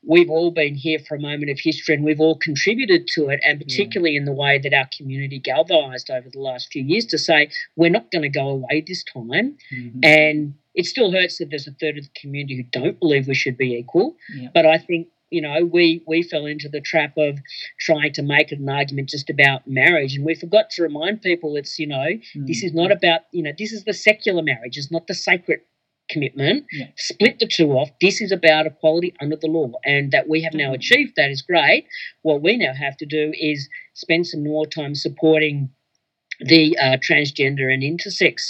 we've 0.06 0.30
all 0.30 0.50
been 0.52 0.74
here 0.74 0.98
for 1.00 1.16
a 1.16 1.20
moment 1.20 1.50
of 1.50 1.58
history 1.60 1.94
and 1.94 2.04
we've 2.04 2.20
all 2.20 2.36
contributed 2.38 3.06
to 3.08 3.28
it, 3.28 3.40
and 3.44 3.58
particularly 3.60 4.16
in 4.16 4.24
the 4.24 4.32
way 4.32 4.58
that 4.58 4.72
our 4.72 4.88
community 4.96 5.38
galvanised 5.38 6.10
over 6.10 6.28
the 6.30 6.38
last 6.38 6.68
few 6.72 6.82
years 6.84 7.04
to 7.06 7.18
say, 7.18 7.50
we're 7.74 7.90
not 7.90 8.10
going 8.12 8.22
to 8.22 8.28
go 8.28 8.48
away 8.48 8.84
this 8.86 9.02
time. 9.04 9.56
Mhm. 9.74 10.04
And 10.04 10.54
it 10.74 10.86
still 10.86 11.10
hurts 11.12 11.38
that 11.38 11.50
there's 11.50 11.66
a 11.66 11.72
third 11.72 11.98
of 11.98 12.04
the 12.04 12.20
community 12.20 12.56
who 12.56 12.62
don't 12.62 13.00
believe 13.00 13.26
we 13.26 13.34
should 13.34 13.56
be 13.58 13.74
equal. 13.74 14.16
Yeah. 14.34 14.48
But 14.54 14.66
I 14.66 14.78
think, 14.78 15.08
you 15.30 15.40
know, 15.40 15.64
we, 15.64 16.02
we 16.06 16.22
fell 16.22 16.46
into 16.46 16.68
the 16.68 16.80
trap 16.80 17.16
of 17.16 17.38
trying 17.80 18.12
to 18.12 18.22
make 18.22 18.52
an 18.52 18.68
argument 18.68 19.08
just 19.08 19.28
about 19.28 19.66
marriage. 19.66 20.14
And 20.14 20.24
we 20.24 20.34
forgot 20.36 20.70
to 20.70 20.82
remind 20.82 21.22
people 21.22 21.56
it's, 21.56 21.78
you 21.80 21.86
know, 21.88 22.06
this 22.36 22.62
Mm. 22.62 22.66
is 22.66 22.74
not 22.74 22.92
about, 22.92 23.22
you 23.32 23.42
know, 23.42 23.52
this 23.58 23.72
is 23.72 23.84
the 23.84 23.92
secular 23.94 24.42
marriage, 24.42 24.76
it's 24.78 24.92
not 24.92 25.06
the 25.08 25.14
sacred 25.14 25.60
commitment. 26.08 26.64
Yeah. 26.72 26.86
Split 26.96 27.38
the 27.38 27.46
two 27.46 27.72
off. 27.72 27.90
This 28.00 28.20
is 28.20 28.32
about 28.32 28.66
equality 28.66 29.14
under 29.20 29.36
the 29.36 29.48
law. 29.48 29.72
And 29.84 30.12
that 30.12 30.28
we 30.28 30.42
have 30.42 30.54
now 30.54 30.72
achieved 30.72 31.14
that 31.16 31.30
is 31.30 31.42
great. 31.42 31.86
What 32.22 32.42
we 32.42 32.56
now 32.56 32.74
have 32.74 32.96
to 32.98 33.06
do 33.06 33.32
is 33.38 33.68
spend 33.94 34.26
some 34.26 34.44
more 34.44 34.66
time 34.66 34.94
supporting 34.94 35.70
the 36.40 36.76
uh, 36.78 36.96
transgender 36.98 37.72
and 37.72 37.82
intersex 37.82 38.42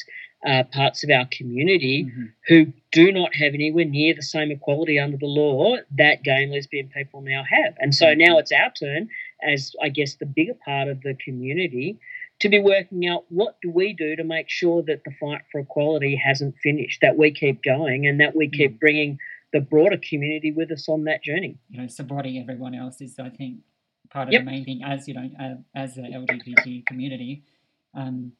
uh, 0.46 0.62
parts 0.64 1.02
of 1.02 1.10
our 1.10 1.26
community 1.32 2.04
Mhm. 2.04 2.32
who 2.48 2.72
do 2.92 3.10
not 3.10 3.34
have 3.34 3.54
anywhere 3.54 3.84
near 3.84 4.14
the 4.14 4.22
same 4.22 4.50
equality 4.50 4.98
under 4.98 5.16
the 5.16 5.26
law 5.26 5.76
that 5.96 6.22
gay 6.22 6.42
and 6.44 6.52
lesbian 6.52 6.88
people 6.88 7.20
now 7.22 7.42
have. 7.48 7.74
And 7.80 7.94
so 7.94 8.14
now 8.14 8.38
it's 8.38 8.52
our 8.52 8.70
turn, 8.78 9.08
as 9.42 9.74
I 9.82 9.88
guess 9.88 10.16
the 10.16 10.26
bigger 10.26 10.54
part 10.54 10.88
of 10.88 11.00
the 11.02 11.14
community, 11.14 11.98
to 12.40 12.48
be 12.48 12.58
working 12.60 13.06
out 13.08 13.24
what 13.30 13.56
do 13.62 13.70
we 13.70 13.92
do 13.94 14.14
to 14.16 14.24
make 14.24 14.48
sure 14.50 14.82
that 14.82 15.02
the 15.04 15.10
fight 15.18 15.42
for 15.50 15.60
equality 15.60 16.16
hasn't 16.16 16.54
finished, 16.62 17.00
that 17.02 17.16
we 17.16 17.30
keep 17.30 17.62
going, 17.62 18.06
and 18.06 18.20
that 18.20 18.36
we 18.36 18.48
keep 18.48 18.78
bringing 18.78 19.18
the 19.52 19.60
broader 19.60 19.96
community 19.96 20.52
with 20.52 20.70
us 20.70 20.88
on 20.88 21.04
that 21.04 21.22
journey. 21.22 21.56
you 21.70 21.80
know, 21.80 21.86
supporting 21.86 22.38
everyone 22.38 22.74
else 22.74 23.00
is, 23.00 23.18
I 23.18 23.30
think, 23.30 23.60
part 24.10 24.28
of 24.28 24.32
Yep. 24.32 24.42
the 24.44 24.50
main 24.50 24.64
thing. 24.64 24.82
As 24.84 25.08
you 25.08 25.14
know, 25.14 25.30
uh, 25.40 25.54
as 25.74 25.94
the 25.94 26.02
LGBT 26.02 26.84
community, 26.86 27.42
um, 27.94 28.32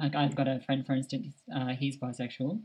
like 0.00 0.14
I've 0.14 0.34
got 0.34 0.48
a 0.48 0.60
friend, 0.60 0.86
for 0.86 0.94
instance, 0.94 1.34
uh, 1.54 1.74
he's 1.74 1.96
bisexual. 1.98 2.60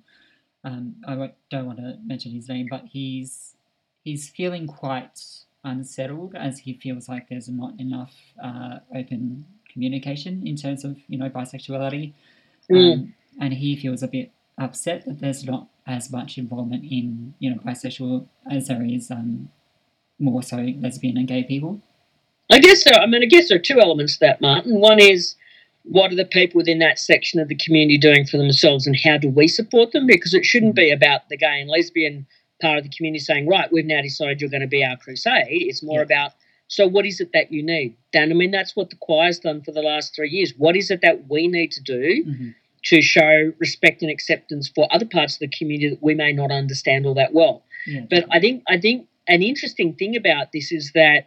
Um, 0.63 0.95
I 1.07 1.31
don't 1.49 1.65
want 1.65 1.79
to 1.79 1.97
mention 2.05 2.31
his 2.31 2.47
name, 2.47 2.67
but 2.69 2.86
he's 2.86 3.55
he's 4.03 4.29
feeling 4.29 4.67
quite 4.67 5.19
unsettled 5.63 6.34
as 6.36 6.60
he 6.60 6.73
feels 6.73 7.07
like 7.10 7.29
there's 7.29 7.49
not 7.49 7.79
enough 7.79 8.15
uh, 8.43 8.79
open 8.95 9.45
communication 9.71 10.45
in 10.45 10.55
terms 10.55 10.84
of 10.84 10.97
you 11.07 11.17
know 11.17 11.29
bisexuality, 11.29 12.13
Mm. 12.69 12.93
um, 12.93 13.13
and 13.39 13.53
he 13.53 13.75
feels 13.75 14.03
a 14.03 14.07
bit 14.07 14.31
upset 14.57 15.05
that 15.05 15.19
there's 15.19 15.43
not 15.43 15.67
as 15.88 16.12
much 16.12 16.38
involvement 16.38 16.84
in 16.84 17.34
you 17.39 17.49
know 17.49 17.57
bisexual 17.65 18.27
as 18.49 18.67
there 18.67 18.84
is 18.86 19.10
um, 19.12 19.49
more 20.19 20.43
so 20.43 20.57
lesbian 20.57 21.17
and 21.17 21.27
gay 21.27 21.43
people. 21.43 21.81
I 22.51 22.60
guess 22.60 22.84
so. 22.84 22.91
I 22.91 23.05
mean, 23.07 23.23
I 23.23 23.27
guess 23.27 23.47
there 23.49 23.57
are 23.57 23.62
two 23.62 23.79
elements 23.79 24.13
to 24.15 24.19
that, 24.25 24.41
Martin. 24.41 24.79
One 24.79 24.99
is 24.99 25.36
what 25.84 26.12
are 26.12 26.15
the 26.15 26.25
people 26.25 26.60
within 26.60 26.79
that 26.79 26.99
section 26.99 27.39
of 27.39 27.47
the 27.47 27.55
community 27.55 27.97
doing 27.97 28.25
for 28.25 28.38
themselves, 28.38 28.86
and 28.86 28.95
how 28.95 29.17
do 29.17 29.29
we 29.29 29.47
support 29.47 29.91
them? 29.93 30.05
Because 30.05 30.34
it 30.34 30.45
shouldn't 30.45 30.75
be 30.75 30.91
about 30.91 31.29
the 31.29 31.38
gay 31.38 31.60
and 31.62 31.69
lesbian 31.69 32.27
part 32.62 32.77
of 32.77 32.84
the 32.84 32.89
community 32.95 33.19
saying, 33.23 33.47
"Right, 33.47 33.71
we've 33.71 33.86
now 33.86 34.01
decided 34.01 34.39
you're 34.41 34.49
going 34.49 34.62
to 34.62 34.67
be 34.67 34.84
our 34.84 34.97
crusade." 34.97 35.47
It's 35.49 35.81
more 35.81 35.99
Yeah. 35.99 36.03
about 36.03 36.31
so 36.71 36.88
what 36.88 37.05
is 37.05 37.19
it 37.19 37.31
that 37.34 37.51
you 37.51 37.62
need? 37.62 37.97
Dan, 38.13 38.31
I 38.31 38.34
mean, 38.34 38.51
that's 38.51 38.77
what 38.77 38.89
the 38.89 38.95
choir's 38.95 39.39
done 39.39 39.62
for 39.62 39.73
the 39.73 39.81
last 39.81 40.15
three 40.15 40.29
years. 40.29 40.53
What 40.57 40.77
is 40.77 40.89
it 40.89 41.01
that 41.01 41.29
we 41.29 41.47
need 41.47 41.71
to 41.71 41.81
do 41.81 42.23
Mm-hmm. 42.25 42.49
to 42.86 43.01
show 43.01 43.51
respect 43.60 44.01
and 44.01 44.10
acceptance 44.10 44.71
for 44.73 44.88
other 44.95 45.05
parts 45.05 45.34
of 45.36 45.39
the 45.39 45.49
community 45.49 45.89
that 45.89 46.01
we 46.01 46.13
may 46.15 46.31
not 46.31 46.49
understand 46.49 47.05
all 47.05 47.13
that 47.15 47.34
well? 47.34 47.63
Yeah, 47.86 48.05
But 48.10 48.23
I 48.31 48.39
think 48.39 48.63
I 48.69 48.77
think 48.79 49.07
an 49.27 49.41
interesting 49.43 49.93
thing 49.95 50.15
about 50.15 50.53
this 50.53 50.71
is 50.71 50.93
that 50.93 51.21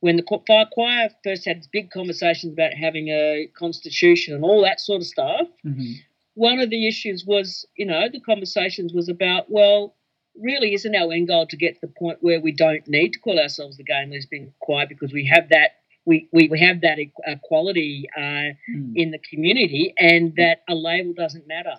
when 0.00 0.16
the 0.16 0.24
fire 0.46 0.66
choir 0.70 1.08
first 1.24 1.46
had 1.46 1.66
big 1.72 1.90
conversations 1.90 2.52
about 2.52 2.74
having 2.74 3.08
a 3.08 3.48
constitution 3.54 4.34
and 4.34 4.44
all 4.44 4.60
that 4.68 4.80
sort 4.80 5.00
of 5.00 5.06
stuff, 5.06 5.48
hmm 5.62 5.92
one 6.36 6.58
of 6.58 6.68
the 6.68 6.88
issues 6.88 7.24
was, 7.24 7.64
you 7.76 7.86
know, 7.86 8.08
the 8.10 8.18
conversations 8.18 8.92
was 8.92 9.08
about, 9.08 9.44
well, 9.48 9.94
really 10.40 10.74
isn't 10.74 10.94
our 10.94 11.12
end 11.12 11.28
goal 11.28 11.46
to 11.46 11.56
get 11.56 11.74
to 11.80 11.86
the 11.86 11.92
point 11.92 12.18
where 12.20 12.40
we 12.40 12.52
don't 12.52 12.86
need 12.88 13.12
to 13.12 13.18
call 13.20 13.38
ourselves 13.38 13.76
the 13.76 13.84
gay 13.84 14.00
and 14.02 14.12
lesbian 14.12 14.52
choir 14.60 14.86
because 14.88 15.12
we 15.12 15.26
have 15.26 15.48
that 15.50 15.72
we, 16.06 16.28
we, 16.32 16.48
we 16.48 16.60
have 16.60 16.82
that 16.82 16.98
equality 17.26 18.06
uh, 18.14 18.20
mm. 18.70 18.92
in 18.94 19.10
the 19.10 19.18
community 19.18 19.94
and 19.98 20.36
that 20.36 20.62
a 20.68 20.74
label 20.74 21.14
doesn't 21.14 21.48
matter. 21.48 21.76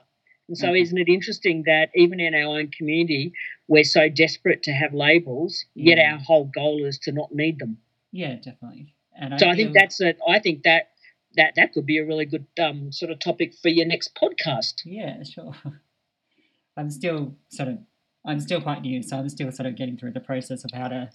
And 0.48 0.58
so, 0.58 0.70
Okay. 0.70 0.82
isn't 0.82 0.98
it 0.98 1.08
interesting 1.08 1.64
that 1.68 1.90
even 1.94 2.20
in 2.20 2.34
our 2.34 2.58
own 2.58 2.70
community, 2.70 3.34
we're 3.68 3.84
so 3.84 4.10
desperate 4.10 4.64
to 4.64 4.72
have 4.72 4.96
labels, 4.96 5.66
yet 5.76 5.98
Yeah. 6.00 6.14
our 6.14 6.18
whole 6.20 6.46
goal 6.46 6.86
is 6.86 6.98
to 7.00 7.12
not 7.12 7.34
need 7.36 7.60
them. 7.60 7.78
yeah, 8.12 8.36
definitely. 8.36 8.96
And 9.16 9.40
So, 9.40 9.48
I 9.48 9.56
think 9.56 9.74
feel- 9.74 9.82
that's 9.82 10.02
a, 10.02 10.16
I 10.28 10.40
think 10.40 10.64
that 10.64 10.90
that 11.36 11.54
that 11.58 11.74
could 11.74 11.86
be 11.86 11.98
a 12.00 12.06
really 12.06 12.26
good 12.26 12.48
um, 12.60 12.92
sort 12.92 13.12
of 13.12 13.20
topic 13.20 13.54
for 13.62 13.70
your 13.70 13.86
next 13.86 14.16
podcast. 14.16 14.82
Yeah, 14.86 15.22
sure. 15.24 15.54
I'm 16.78 16.90
still 16.90 17.36
sort 17.50 17.70
of, 17.70 17.78
I'm 18.26 18.40
still 18.40 18.62
quite 18.62 18.82
new, 18.82 19.02
so 19.04 19.18
I'm 19.18 19.30
still 19.30 19.52
sort 19.52 19.68
of 19.68 19.76
getting 19.76 19.98
through 19.98 20.12
the 20.12 20.20
process 20.20 20.64
of 20.66 20.72
how 20.74 20.88
to 20.88 21.10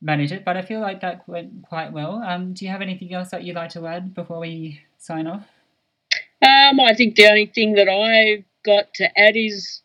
manage 0.00 0.32
it. 0.32 0.44
But 0.44 0.56
I 0.56 0.62
feel 0.62 0.80
like 0.80 1.00
that 1.00 1.26
went 1.28 1.62
quite 1.62 1.92
well. 1.92 2.22
Um, 2.22 2.52
do 2.52 2.64
you 2.64 2.70
have 2.70 2.82
anything 2.82 3.12
else 3.14 3.30
that 3.30 3.44
you'd 3.44 3.56
like 3.56 3.70
to 3.70 3.86
add 3.86 4.14
before 4.14 4.40
we 4.40 4.80
sign 4.98 5.26
off? 5.26 5.44
Um, 6.42 6.80
I 6.80 6.94
think 6.94 7.14
the 7.14 7.26
only 7.28 7.46
thing 7.46 7.74
that 7.74 7.88
I've 7.88 8.44
got 8.64 8.92
to 8.94 9.18
add 9.18 9.36
is, 9.36 9.80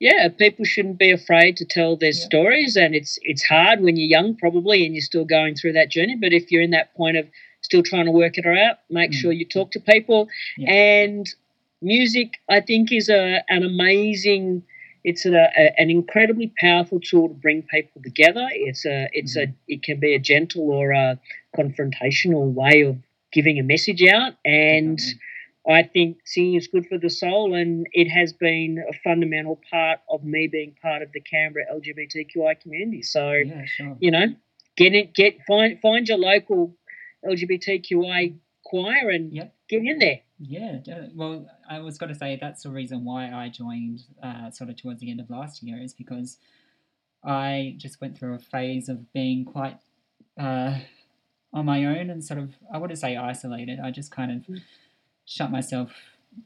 yeah, 0.00 0.28
people 0.28 0.64
shouldn't 0.64 0.98
be 0.98 1.10
afraid 1.10 1.56
to 1.58 1.64
tell 1.64 1.96
their 1.96 2.08
Yeah. 2.10 2.24
stories, 2.26 2.76
and 2.76 2.94
it's 2.94 3.18
it's 3.22 3.42
hard 3.44 3.80
when 3.80 3.96
you're 3.96 4.08
young, 4.08 4.36
probably, 4.36 4.86
and 4.86 4.94
you're 4.94 5.02
still 5.02 5.24
going 5.24 5.54
through 5.54 5.72
that 5.72 5.90
journey. 5.90 6.16
But 6.16 6.32
if 6.32 6.50
you're 6.50 6.62
in 6.62 6.70
that 6.70 6.94
point 6.94 7.16
of 7.16 7.28
still 7.60 7.82
trying 7.82 8.06
to 8.06 8.12
work 8.12 8.38
it 8.38 8.46
out, 8.46 8.78
make 8.90 9.10
Mm. 9.10 9.14
sure 9.14 9.32
you 9.32 9.44
talk 9.44 9.70
to 9.72 9.80
people. 9.80 10.28
Yeah. 10.56 10.70
And 10.72 11.26
music, 11.82 12.34
I 12.48 12.60
think, 12.60 12.92
is 12.92 13.08
a 13.10 13.42
an 13.48 13.62
amazing. 13.64 14.62
It's 15.06 15.24
a, 15.24 15.30
a, 15.32 15.80
an 15.80 15.88
incredibly 15.88 16.52
powerful 16.58 16.98
tool 16.98 17.28
to 17.28 17.34
bring 17.34 17.62
people 17.62 18.02
together. 18.02 18.46
It's 18.50 18.84
a 18.84 19.08
it's 19.12 19.36
a 19.36 19.46
mm-hmm. 19.46 19.74
it 19.74 19.82
can 19.84 20.00
be 20.00 20.14
a 20.14 20.18
gentle 20.18 20.68
or 20.70 20.90
a 20.90 21.20
confrontational 21.56 22.52
way 22.52 22.82
of 22.82 22.96
giving 23.32 23.60
a 23.60 23.62
message 23.62 24.02
out, 24.02 24.34
and 24.44 24.98
Definitely. 24.98 25.20
I 25.68 25.82
think 25.84 26.18
singing 26.24 26.54
is 26.54 26.66
good 26.66 26.86
for 26.86 26.98
the 26.98 27.08
soul, 27.08 27.54
and 27.54 27.86
it 27.92 28.08
has 28.08 28.32
been 28.32 28.84
a 28.88 28.92
fundamental 29.04 29.60
part 29.70 30.00
of 30.08 30.24
me 30.24 30.48
being 30.48 30.74
part 30.82 31.02
of 31.02 31.12
the 31.12 31.20
Canberra 31.20 31.66
LGBTQI 31.72 32.60
community. 32.60 33.02
So 33.02 33.30
Yeah, 33.30 33.64
sure. 33.64 33.96
you 34.00 34.10
know, 34.10 34.26
get 34.76 34.92
it, 34.92 35.14
get 35.14 35.38
find 35.46 35.80
find 35.80 36.08
your 36.08 36.18
local 36.18 36.74
LGBTQI 37.24 38.34
choir 38.64 39.10
and 39.10 39.32
Yep. 39.32 39.54
get 39.68 39.84
in 39.84 39.98
there. 40.00 40.20
Yeah, 40.38 40.78
well, 41.14 41.46
I 41.68 41.78
was 41.80 41.96
going 41.96 42.12
to 42.12 42.18
say 42.18 42.38
that's 42.40 42.62
the 42.62 42.70
reason 42.70 43.04
why 43.04 43.32
I 43.32 43.48
joined 43.48 44.02
uh, 44.22 44.50
sort 44.50 44.68
of 44.68 44.76
towards 44.76 45.00
the 45.00 45.10
end 45.10 45.20
of 45.20 45.30
last 45.30 45.62
year 45.62 45.80
is 45.80 45.94
because 45.94 46.36
I 47.24 47.74
just 47.78 48.00
went 48.00 48.18
through 48.18 48.34
a 48.34 48.38
phase 48.38 48.88
of 48.88 49.12
being 49.12 49.44
quite 49.44 49.78
uh, 50.38 50.78
on 51.52 51.64
my 51.64 51.84
own 51.86 52.10
and 52.10 52.22
sort 52.22 52.38
of, 52.38 52.54
I 52.72 52.76
wouldn't 52.78 52.98
say 52.98 53.16
isolated, 53.16 53.80
I 53.80 53.90
just 53.90 54.10
kind 54.10 54.30
of 54.30 54.60
shut 55.24 55.50
myself 55.50 55.92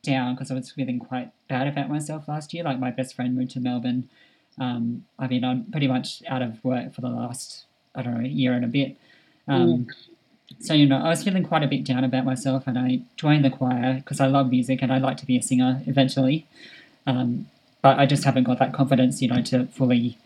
down 0.03 0.35
because 0.35 0.53
I 0.53 0.55
was 0.55 0.71
feeling 0.71 1.01
quite 1.01 1.33
bad 1.49 1.67
about 1.67 1.91
myself 1.91 2.29
last 2.29 2.55
year. 2.55 2.63
Like 2.63 2.79
my 2.79 2.93
best 2.93 3.17
friend 3.17 3.37
moved 3.37 3.51
to 3.53 3.61
Melbourne. 3.61 4.09
Um, 4.59 5.05
I 5.19 5.27
mean, 5.27 5.45
I'm 5.45 5.65
pretty 5.71 5.89
much 5.89 6.23
out 6.29 6.43
of 6.43 6.63
work 6.65 6.95
for 6.95 7.01
the 7.01 7.09
last, 7.09 7.65
I 7.95 8.03
don't 8.03 8.15
know, 8.23 8.29
year 8.29 8.53
and 8.53 8.65
a 8.65 8.69
bit. 8.69 8.97
Um, 9.49 9.87
so 10.59 10.75
you 10.75 10.87
know 10.87 10.99
i 10.99 11.09
was 11.09 11.23
feeling 11.23 11.43
quite 11.43 11.63
a 11.63 11.69
bit 11.69 11.85
down 11.85 12.05
about 12.05 12.25
myself 12.25 12.67
and 12.67 12.79
i 12.79 13.01
joined 13.17 13.45
the 13.45 13.51
choir 13.51 13.95
because 13.95 14.21
i 14.21 14.27
love 14.27 14.51
music 14.51 14.81
and 14.83 14.93
i'd 14.93 15.03
like 15.03 15.17
to 15.17 15.27
be 15.27 15.37
a 15.37 15.43
singer 15.43 15.83
eventually 15.87 16.47
um, 17.07 17.47
but 17.83 17.99
i 17.99 18.07
just 18.07 18.25
haven't 18.25 18.45
got 18.45 18.59
that 18.59 18.73
confidence 18.73 19.23
you 19.23 19.29
know 19.29 19.43
to 19.43 19.67
fully 19.67 20.19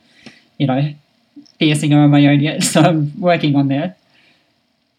you 0.59 0.67
know 0.67 0.95
be 1.59 1.71
a 1.71 1.77
singer 1.77 2.01
on 2.01 2.11
my 2.11 2.27
own 2.27 2.41
yet 2.41 2.63
so 2.73 2.81
i'm 2.81 3.21
working 3.21 3.55
on 3.55 3.69
that 3.69 3.99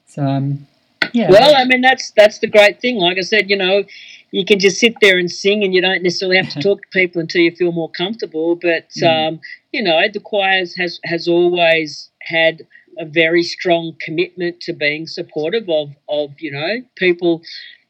so 0.08 0.24
um, 0.24 0.68
yeah 1.16 1.30
Well, 1.32 1.56
I 1.56 1.66
mean 1.66 1.82
that's 1.82 2.12
that's 2.12 2.40
the 2.40 2.48
great 2.48 2.80
thing. 2.82 2.98
Like 2.98 3.18
I 3.18 3.22
said, 3.22 3.50
you 3.50 3.58
know, 3.58 3.84
you 4.32 4.46
can 4.46 4.60
just 4.60 4.80
sit 4.80 4.96
there 5.02 5.18
and 5.18 5.32
sing, 5.32 5.64
and 5.64 5.74
you 5.74 5.82
don't 5.82 6.04
necessarily 6.04 6.38
have 6.38 6.50
to 6.50 6.62
talk 6.68 6.82
to 6.82 6.88
people 6.92 7.22
until 7.22 7.42
you 7.42 7.52
feel 7.52 7.72
more 7.72 7.90
comfortable. 7.90 8.56
But 8.56 8.90
mm. 8.98 9.08
um, 9.08 9.40
you 9.72 9.82
know, 9.82 10.00
the 10.12 10.20
choirs 10.20 10.76
has 10.76 11.00
has 11.06 11.28
always 11.28 12.10
had 12.22 12.68
a 12.98 13.06
very 13.06 13.44
strong 13.44 13.96
commitment 14.02 14.62
to 14.62 14.74
being 14.74 15.08
supportive 15.08 15.70
of 15.70 15.90
of 16.08 16.32
you 16.40 16.52
know 16.52 16.82
people 16.96 17.42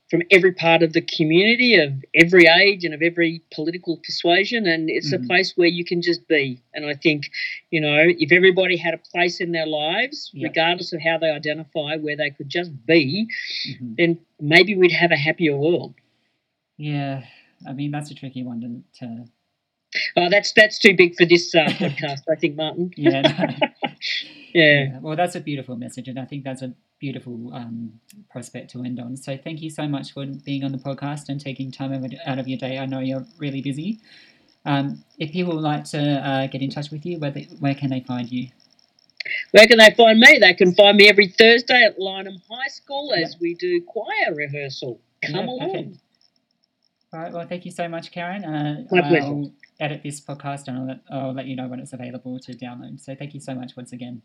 from 0.10 0.22
every 0.32 0.52
part 0.52 0.84
of 0.84 0.94
the 0.94 1.02
community, 1.02 1.76
of 1.76 1.92
every 2.14 2.46
age, 2.46 2.86
and 2.86 2.94
of 2.94 3.02
every 3.02 3.42
political 3.52 3.98
persuasion. 3.98 4.68
And 4.68 4.90
it's 4.90 5.12
mm-hmm. 5.12 5.24
a 5.24 5.28
place 5.28 5.54
where 5.56 5.68
you 5.68 5.84
can 5.84 6.02
just 6.02 6.28
be. 6.28 6.62
And 6.74 6.86
I 6.86 6.94
think, 6.94 7.32
you 7.72 7.82
know, 7.82 7.98
if 8.06 8.32
everybody 8.32 8.78
had 8.78 8.94
a 8.94 9.00
place 9.00 9.42
in 9.42 9.52
their 9.52 9.66
lives, 9.66 10.32
regardless 10.42 10.94
of 10.94 11.02
how 11.02 11.18
they 11.18 11.32
identify, 11.32 11.98
where 11.98 12.16
they 12.16 12.30
could 12.30 12.50
just 12.50 12.72
be, 12.86 13.28
mm-hmm. 13.68 13.94
then 13.98 14.20
maybe 14.40 14.76
we'd 14.76 14.92
have 14.92 15.12
a 15.12 15.18
happier 15.18 15.56
world. 15.56 15.96
Yeah, 16.78 17.24
I 17.68 17.74
mean 17.74 17.92
that's 17.92 18.12
a 18.12 18.16
tricky 18.16 18.44
one 18.44 18.62
to. 18.62 19.06
to... 19.06 19.26
Oh, 20.18 20.30
that's 20.30 20.52
that's 20.54 20.78
too 20.78 20.96
big 20.96 21.16
for 21.16 21.26
this 21.26 21.56
uh, 21.56 21.66
podcast, 21.70 22.22
I 22.30 22.36
think, 22.36 22.58
Martin. 22.58 22.92
yeah. 22.96 23.22
No. 23.22 23.68
yeah. 24.64 25.00
Well, 25.02 25.16
that's 25.16 25.36
a 25.36 25.42
beautiful 25.42 25.76
message, 25.76 26.08
and 26.08 26.18
I 26.18 26.26
think 26.26 26.44
that's 26.44 26.62
a 26.62 26.74
beautiful 27.00 27.54
um, 27.54 28.00
prospect 28.32 28.72
to 28.72 28.84
end 28.84 29.00
on. 29.00 29.18
So 29.18 29.38
thank 29.38 29.62
you 29.62 29.70
so 29.70 29.88
much 29.88 30.14
for 30.14 30.26
being 30.26 30.64
on 30.64 30.72
the 30.72 30.78
podcast 30.78 31.30
and 31.30 31.40
taking 31.42 31.72
time 31.72 31.94
out 32.26 32.40
of 32.40 32.48
your 32.48 32.58
day. 32.58 32.78
I 32.78 32.86
know 32.86 33.00
you're 33.00 33.26
really 33.38 33.62
busy. 33.62 34.00
Um, 34.66 35.04
if 35.20 35.32
people 35.32 35.56
would 35.56 35.62
like 35.62 35.84
to 35.86 36.00
uh, 36.00 36.48
get 36.48 36.62
in 36.62 36.70
touch 36.70 36.90
with 36.90 37.06
you, 37.06 37.20
where, 37.20 37.32
they, 37.32 37.44
where 37.60 37.76
can 37.76 37.90
they 37.90 38.00
find 38.00 38.32
you? 38.32 38.48
Where 39.52 39.68
can 39.68 39.78
they 39.78 39.92
find 39.92 40.20
me? 40.20 40.38
They 40.40 40.54
can 40.54 40.74
find 40.74 40.98
me 40.98 41.10
every 41.10 41.28
Thursday 41.28 41.84
at 41.84 42.00
Lyneham 42.00 42.42
High 42.50 42.68
School 42.70 43.14
as 43.14 43.34
yep. 43.34 43.42
we 43.42 43.56
do 43.56 43.82
choir 43.82 44.34
rehearsal. 44.34 45.02
Come 45.24 45.36
yep, 45.36 45.48
along. 45.48 45.70
Okay. 45.70 45.92
All 47.14 47.20
right. 47.20 47.34
Well, 47.34 47.48
thank 47.48 47.66
you 47.66 47.72
so 47.72 47.88
much, 47.88 48.12
Karen. 48.12 48.44
Uh, 48.44 48.86
My 48.92 49.02
pleasure. 49.02 49.26
I'll 49.26 49.52
edit 49.80 50.02
this 50.04 50.22
podcast 50.22 50.68
and 50.68 50.78
I'll 50.78 50.88
let, 50.88 51.00
I'll 51.12 51.34
let 51.34 51.46
you 51.46 51.56
know 51.56 51.68
when 51.68 51.80
it's 51.80 51.94
available 51.94 52.40
to 52.40 52.54
download. 52.54 53.00
So 53.00 53.16
thank 53.16 53.34
you 53.34 53.40
so 53.40 53.54
much 53.54 53.76
once 53.76 53.92
again. 53.92 54.22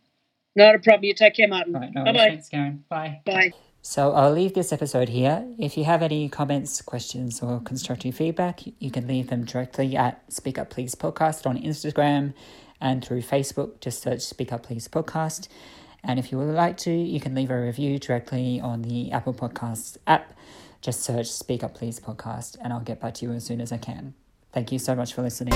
Not 0.57 0.75
a 0.75 0.79
problem. 0.79 1.05
You 1.05 1.15
take 1.15 1.35
care, 1.35 1.49
Martin. 1.49 1.73
Right, 1.73 1.91
no 1.95 2.05
bye 2.05 2.13
bye. 2.13 2.19
Thanks, 2.19 2.49
Karen. 2.49 2.85
Bye. 2.89 3.21
Bye. 3.25 3.53
So 3.83 4.13
I'll 4.13 4.33
leave 4.33 4.53
this 4.53 4.73
episode 4.73 5.09
here. 5.09 5.47
If 5.59 5.79
you 5.79 5.85
have 5.85 6.03
any 6.03 6.29
comments, 6.29 6.83
questions, 6.83 7.43
or 7.43 7.61
constructive 7.61 8.15
feedback, 8.15 8.61
you 8.79 8.91
can 8.91 9.07
leave 9.07 9.29
them 9.29 9.45
directly 9.45 9.97
at 9.97 10.23
Speak 10.31 10.59
Up 10.59 10.69
Please 10.69 10.95
Podcast 10.95 11.47
on 11.47 11.57
Instagram 11.57 12.35
and 12.81 13.05
through 13.05 13.23
Facebook. 13.23 13.81
Just 13.81 14.03
search 14.03 14.21
Speak 14.21 14.53
Up 14.53 14.65
Please 14.65 14.87
Podcast. 14.87 15.49
And 16.03 16.19
if 16.19 16.31
you 16.31 16.39
would 16.39 16.55
like 16.55 16.77
to, 16.79 16.91
you 16.91 17.21
can 17.21 17.35
leave 17.35 17.51
a 17.51 17.61
review 17.61 17.99
directly 17.99 18.61
on 18.61 18.83
the 18.83 19.13
Apple 19.13 19.35
Podcasts 19.35 19.97
app. 20.07 20.35
Just 20.83 21.01
search 21.01 21.31
Speak 21.31 21.63
Up 21.63 21.75
Please 21.75 22.01
Podcast, 22.01 22.57
and 22.63 22.73
I'll 22.73 22.81
get 22.81 23.01
back 23.01 23.15
to 23.15 23.27
you 23.27 23.33
as 23.33 23.45
soon 23.45 23.61
as 23.61 23.71
I 23.71 23.79
can. 23.79 24.15
Thank 24.53 24.73
you 24.73 24.79
so 24.79 24.95
much 24.95 25.15
for 25.15 25.23
listening. 25.23 25.55